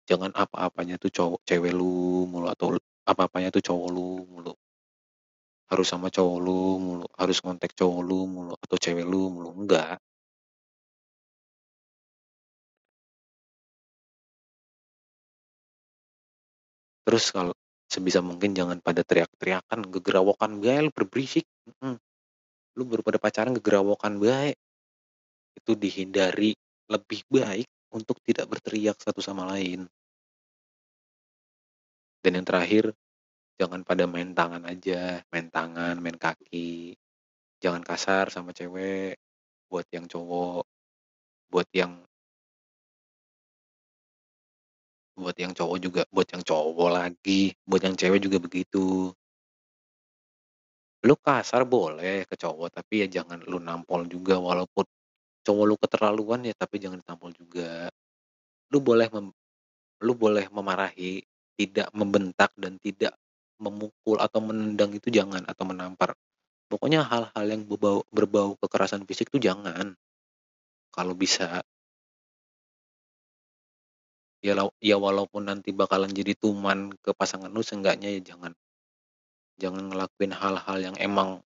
Jangan 0.09 0.35
apa-apanya 0.35 0.99
tuh 0.99 1.11
cowok 1.17 1.41
cewek 1.47 1.71
lu 1.71 2.27
mulu 2.27 2.47
atau 2.51 2.75
apa-apanya 3.07 3.49
tuh 3.55 3.63
cowok 3.63 3.87
lu 3.95 4.07
mulu. 4.27 4.53
Harus 5.71 5.87
sama 5.87 6.07
cowok 6.11 6.37
lu 6.43 6.59
mulu, 6.83 7.07
harus 7.15 7.37
ngontek 7.39 7.71
cowok 7.79 7.99
lu 8.03 8.19
mulu 8.27 8.53
atau 8.59 8.77
cewek 8.83 9.05
lu 9.07 9.31
mulu, 9.31 9.49
enggak. 9.55 9.95
Terus 17.05 17.25
kalau 17.33 17.53
sebisa 17.91 18.19
mungkin 18.23 18.51
jangan 18.55 18.77
pada 18.79 19.01
teriak-teriakan, 19.03 19.79
gegerawokan 19.91 20.51
bae 20.63 20.79
lu 20.85 20.91
berberisik, 20.93 21.45
mhm. 21.83 21.97
Lu 22.77 22.87
baru 22.87 23.03
pada 23.03 23.19
pacaran 23.19 23.55
gegerawokan 23.55 24.15
bae. 24.21 24.55
Itu 25.55 25.75
dihindari, 25.75 26.55
lebih 26.87 27.27
baik 27.27 27.67
untuk 27.91 28.19
tidak 28.23 28.47
berteriak 28.47 28.95
satu 28.99 29.19
sama 29.19 29.47
lain. 29.51 29.87
Dan 32.21 32.39
yang 32.39 32.47
terakhir, 32.47 32.93
jangan 33.59 33.81
pada 33.81 34.05
main 34.05 34.31
tangan 34.31 34.63
aja, 34.63 35.19
main 35.33 35.47
tangan, 35.49 35.97
main 35.99 36.15
kaki. 36.15 36.95
Jangan 37.61 37.81
kasar 37.83 38.29
sama 38.31 38.55
cewek, 38.55 39.17
buat 39.67 39.85
yang 39.91 40.05
cowok. 40.07 40.63
Buat 41.51 41.67
yang 41.75 41.99
buat 45.21 45.35
yang 45.37 45.53
cowok 45.53 45.77
juga 45.77 46.01
buat 46.09 46.25
yang 46.33 46.41
cowok 46.41 46.89
lagi, 46.89 47.53
buat 47.67 47.81
yang 47.83 47.93
cewek 47.93 48.19
juga 48.23 48.37
begitu. 48.41 49.13
Lu 51.01 51.17
kasar 51.17 51.65
boleh 51.65 52.29
ke 52.29 52.37
cowok, 52.37 52.77
tapi 52.77 53.01
ya 53.01 53.07
jangan 53.09 53.41
lu 53.49 53.57
nampol 53.57 54.05
juga 54.05 54.37
walaupun 54.37 54.85
cowok 55.41 55.65
lu 55.65 55.75
keterlaluan 55.81 56.45
ya 56.45 56.53
tapi 56.53 56.77
jangan 56.77 57.01
ditampol 57.01 57.33
juga. 57.33 57.89
Lu 58.73 58.79
boleh 58.85 59.09
mem 59.09 59.33
lu 60.05 60.13
boleh 60.17 60.45
memarahi, 60.53 61.21
tidak 61.57 61.89
membentak 61.97 62.53
dan 62.57 62.77
tidak 62.81 63.13
memukul 63.61 64.17
atau 64.21 64.41
menendang 64.45 64.93
itu 64.93 65.09
jangan 65.13 65.45
atau 65.49 65.65
menampar. 65.65 66.13
Pokoknya 66.69 67.05
hal-hal 67.05 67.45
yang 67.49 67.63
berbau 67.69 68.05
berbau 68.13 68.57
kekerasan 68.61 69.05
fisik 69.09 69.29
tuh 69.33 69.41
jangan. 69.41 69.97
Kalau 70.93 71.13
bisa. 71.17 71.63
Ya 74.41 74.57
ya 74.81 74.97
walaupun 74.97 75.45
nanti 75.45 75.69
bakalan 75.69 76.09
jadi 76.09 76.33
tuman 76.33 76.89
ke 77.05 77.13
pasangan 77.13 77.53
lu, 77.53 77.61
seenggaknya 77.61 78.09
ya 78.17 78.33
jangan 78.33 78.57
jangan 79.59 79.91
ngelakuin 79.91 80.31
hal-hal 80.31 80.77
yang 80.79 80.95
emang 81.01 81.43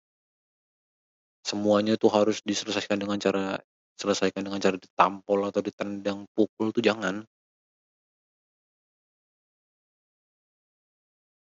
semuanya 1.44 1.96
tuh 1.96 2.12
harus 2.12 2.44
diselesaikan 2.44 3.00
dengan 3.00 3.18
cara 3.18 3.58
selesaikan 4.00 4.40
dengan 4.40 4.60
cara 4.60 4.80
ditampol 4.80 5.52
atau 5.52 5.60
ditendang, 5.60 6.24
pukul 6.32 6.72
tuh 6.72 6.80
jangan. 6.80 7.20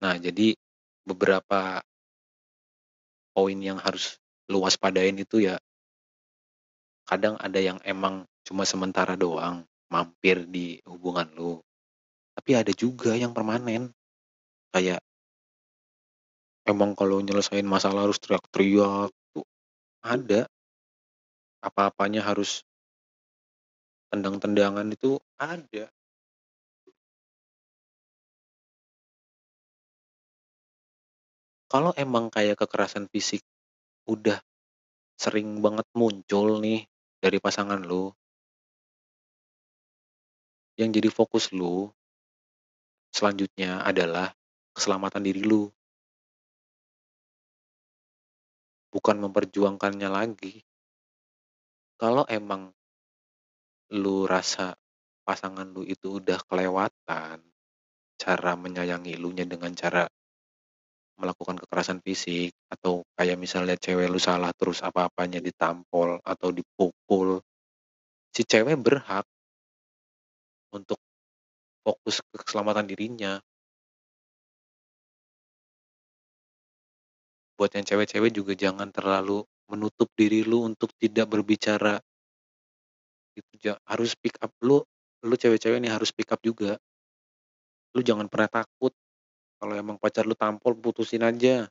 Nah, 0.05 0.15
jadi 0.21 0.53
beberapa 1.01 1.81
poin 3.33 3.57
yang 3.57 3.81
harus 3.81 4.21
lu 4.45 4.61
waspadain 4.61 5.17
itu 5.17 5.41
ya 5.41 5.57
kadang 7.09 7.35
ada 7.41 7.57
yang 7.57 7.81
emang 7.81 8.27
cuma 8.45 8.67
sementara 8.67 9.17
doang 9.17 9.65
mampir 9.89 10.45
di 10.45 10.77
hubungan 10.85 11.29
lu. 11.33 11.53
Tapi 12.33 12.51
ada 12.57 12.73
juga 12.73 13.13
yang 13.13 13.33
permanen. 13.33 13.93
Kayak 14.73 15.05
emang 16.63 16.95
kalau 16.95 17.19
nyelesain 17.19 17.67
masalah 17.67 18.07
harus 18.07 18.19
teriak-teriak 18.19 19.11
tuh 19.35 19.45
ada. 20.03 20.47
Apa-apanya 21.63 22.23
harus 22.27 22.67
tendang-tendangan 24.11 24.87
itu 24.91 25.19
ada. 25.39 25.87
Kalau 31.71 31.89
emang 31.97 32.29
kayak 32.29 32.59
kekerasan 32.61 33.09
fisik 33.09 33.41
udah 34.05 34.37
sering 35.17 35.63
banget 35.63 35.87
muncul 35.97 36.59
nih 36.61 36.85
dari 37.17 37.39
pasangan 37.39 37.81
lu 37.81 38.11
yang 40.77 40.89
jadi 40.89 41.09
fokus 41.09 41.53
lu 41.53 41.89
selanjutnya 43.13 43.85
adalah 43.85 44.33
keselamatan 44.73 45.21
diri 45.21 45.45
lu. 45.45 45.69
Bukan 48.93 49.17
memperjuangkannya 49.17 50.09
lagi. 50.13 50.61
Kalau 51.97 52.29
emang 52.29 52.69
lu 53.93 54.29
rasa 54.29 54.77
pasangan 55.25 55.65
lu 55.73 55.81
itu 55.81 56.21
udah 56.21 56.37
kelewatan 56.45 57.41
cara 58.21 58.53
menyayangi 58.53 59.17
elunya 59.17 59.49
dengan 59.49 59.73
cara 59.73 60.05
melakukan 61.17 61.61
kekerasan 61.61 62.01
fisik 62.01 62.51
atau 62.69 63.05
kayak 63.13 63.37
misalnya 63.37 63.77
cewek 63.77 64.09
lu 64.09 64.17
salah 64.17 64.49
terus 64.53 64.81
apa-apanya 64.81 65.39
ditampol 65.39 66.17
atau 66.25 66.49
dipukul, 66.49 67.37
si 68.33 68.41
cewek 68.43 68.75
berhak 68.81 69.25
untuk 70.73 70.97
fokus 71.85 72.25
ke 72.25 72.41
keselamatan 72.41 72.89
dirinya. 72.89 73.37
Buat 77.63 77.79
yang 77.79 77.87
cewek-cewek 77.87 78.35
juga 78.35 78.59
jangan 78.59 78.91
terlalu 78.91 79.39
menutup 79.71 80.11
diri 80.19 80.43
lu 80.43 80.67
untuk 80.67 80.91
tidak 80.99 81.31
berbicara. 81.31 81.95
Itu 83.39 83.79
harus 83.87 84.19
speak 84.19 84.35
up, 84.43 84.51
lu 84.67 84.83
lu 85.23 85.35
cewek-cewek 85.39 85.79
nih 85.79 85.87
harus 85.87 86.11
speak 86.11 86.27
up 86.35 86.43
juga. 86.43 86.75
Lu 87.95 88.03
jangan 88.03 88.27
pernah 88.27 88.51
takut, 88.51 88.91
kalau 89.55 89.79
emang 89.79 89.95
pacar 89.95 90.27
lu 90.27 90.35
tampol 90.35 90.75
putusin 90.75 91.23
aja. 91.23 91.63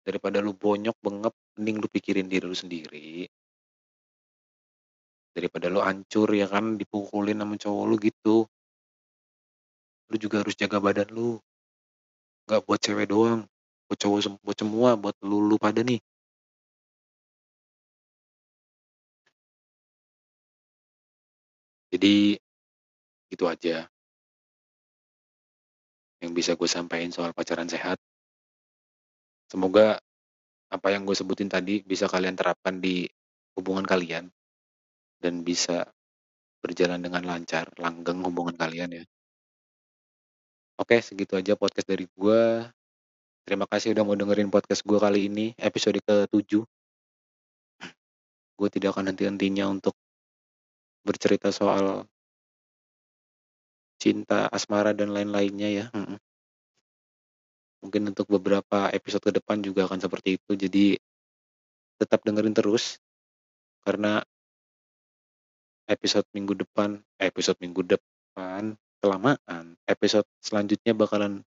Daripada 0.00 0.40
lu 0.40 0.56
bonyok, 0.56 0.96
bengep, 1.04 1.34
mending 1.60 1.76
lu 1.76 1.92
pikirin 1.92 2.32
diri 2.32 2.48
lu 2.48 2.56
sendiri. 2.56 3.28
Daripada 5.36 5.68
lu 5.68 5.84
hancur 5.84 6.32
ya 6.32 6.48
kan, 6.48 6.80
dipukulin 6.80 7.36
sama 7.36 7.60
cowok 7.60 7.84
lu 7.84 7.96
gitu. 8.00 8.36
Lu 10.08 10.16
juga 10.16 10.40
harus 10.40 10.56
jaga 10.56 10.80
badan 10.80 11.12
lu. 11.12 11.36
Nggak 12.48 12.64
buat 12.64 12.80
cewek 12.80 13.12
doang, 13.12 13.44
buat 13.86 13.98
cowok 14.02 14.42
buat 14.42 14.58
semua, 14.58 14.90
buat 14.98 15.16
lu-lu 15.22 15.56
pada 15.62 15.80
nih. 15.86 16.00
Jadi, 21.92 22.34
itu 23.30 23.44
aja. 23.46 23.86
Yang 26.22 26.32
bisa 26.32 26.50
gue 26.56 26.68
sampaiin 26.68 27.12
soal 27.12 27.30
pacaran 27.36 27.68
sehat. 27.68 28.00
Semoga 29.46 30.02
apa 30.66 30.88
yang 30.90 31.06
gue 31.06 31.14
sebutin 31.14 31.46
tadi 31.46 31.78
bisa 31.86 32.10
kalian 32.10 32.34
terapkan 32.34 32.82
di 32.82 33.06
hubungan 33.54 33.86
kalian. 33.86 34.26
Dan 35.16 35.46
bisa 35.46 35.86
berjalan 36.60 37.00
dengan 37.00 37.24
lancar, 37.24 37.70
langgeng 37.78 38.20
hubungan 38.26 38.58
kalian 38.58 38.90
ya. 39.00 39.04
Oke, 40.76 41.00
segitu 41.00 41.40
aja 41.40 41.56
podcast 41.56 41.88
dari 41.88 42.04
gua. 42.12 42.75
Terima 43.46 43.62
kasih 43.70 43.94
udah 43.94 44.02
mau 44.02 44.18
dengerin 44.18 44.50
podcast 44.50 44.82
gua 44.82 44.98
kali 45.06 45.30
ini, 45.30 45.54
episode 45.62 46.02
ke-7. 46.02 46.66
Gue 48.58 48.68
tidak 48.74 48.98
akan 48.98 49.14
henti-hentinya 49.14 49.70
untuk 49.70 49.94
bercerita 51.06 51.54
soal 51.54 52.10
cinta, 54.02 54.50
asmara, 54.50 54.90
dan 54.98 55.14
lain-lainnya 55.14 55.68
ya. 55.70 55.86
Mungkin 57.86 58.10
untuk 58.10 58.26
beberapa 58.26 58.90
episode 58.90 59.22
ke 59.22 59.32
depan 59.38 59.62
juga 59.62 59.86
akan 59.86 60.02
seperti 60.02 60.42
itu, 60.42 60.52
jadi 60.58 60.98
tetap 62.02 62.26
dengerin 62.26 62.50
terus, 62.50 62.98
karena 63.86 64.26
episode 65.86 66.26
minggu 66.34 66.66
depan 66.66 66.98
eh, 67.22 67.30
episode 67.30 67.62
minggu 67.62 67.86
depan 67.86 68.74
kelamaan, 68.98 69.78
episode 69.86 70.26
selanjutnya 70.42 70.98
bakalan 70.98 71.46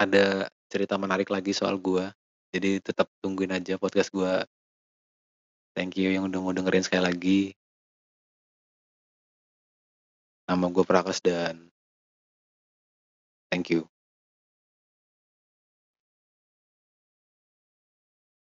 ada 0.00 0.48
cerita 0.72 0.96
menarik 0.96 1.28
lagi 1.28 1.52
soal 1.52 1.76
gua. 1.76 2.08
Jadi 2.50 2.80
tetap 2.80 3.12
tungguin 3.20 3.52
aja 3.52 3.76
podcast 3.76 4.08
gua. 4.08 4.48
Thank 5.76 6.00
you 6.00 6.10
yang 6.10 6.26
udah 6.26 6.40
mau 6.40 6.56
dengerin 6.56 6.82
sekali 6.82 7.04
lagi. 7.04 7.40
Nama 10.50 10.66
gue 10.66 10.82
Prakas 10.82 11.22
dan 11.22 11.70
thank 13.54 13.70
you. 13.70 13.86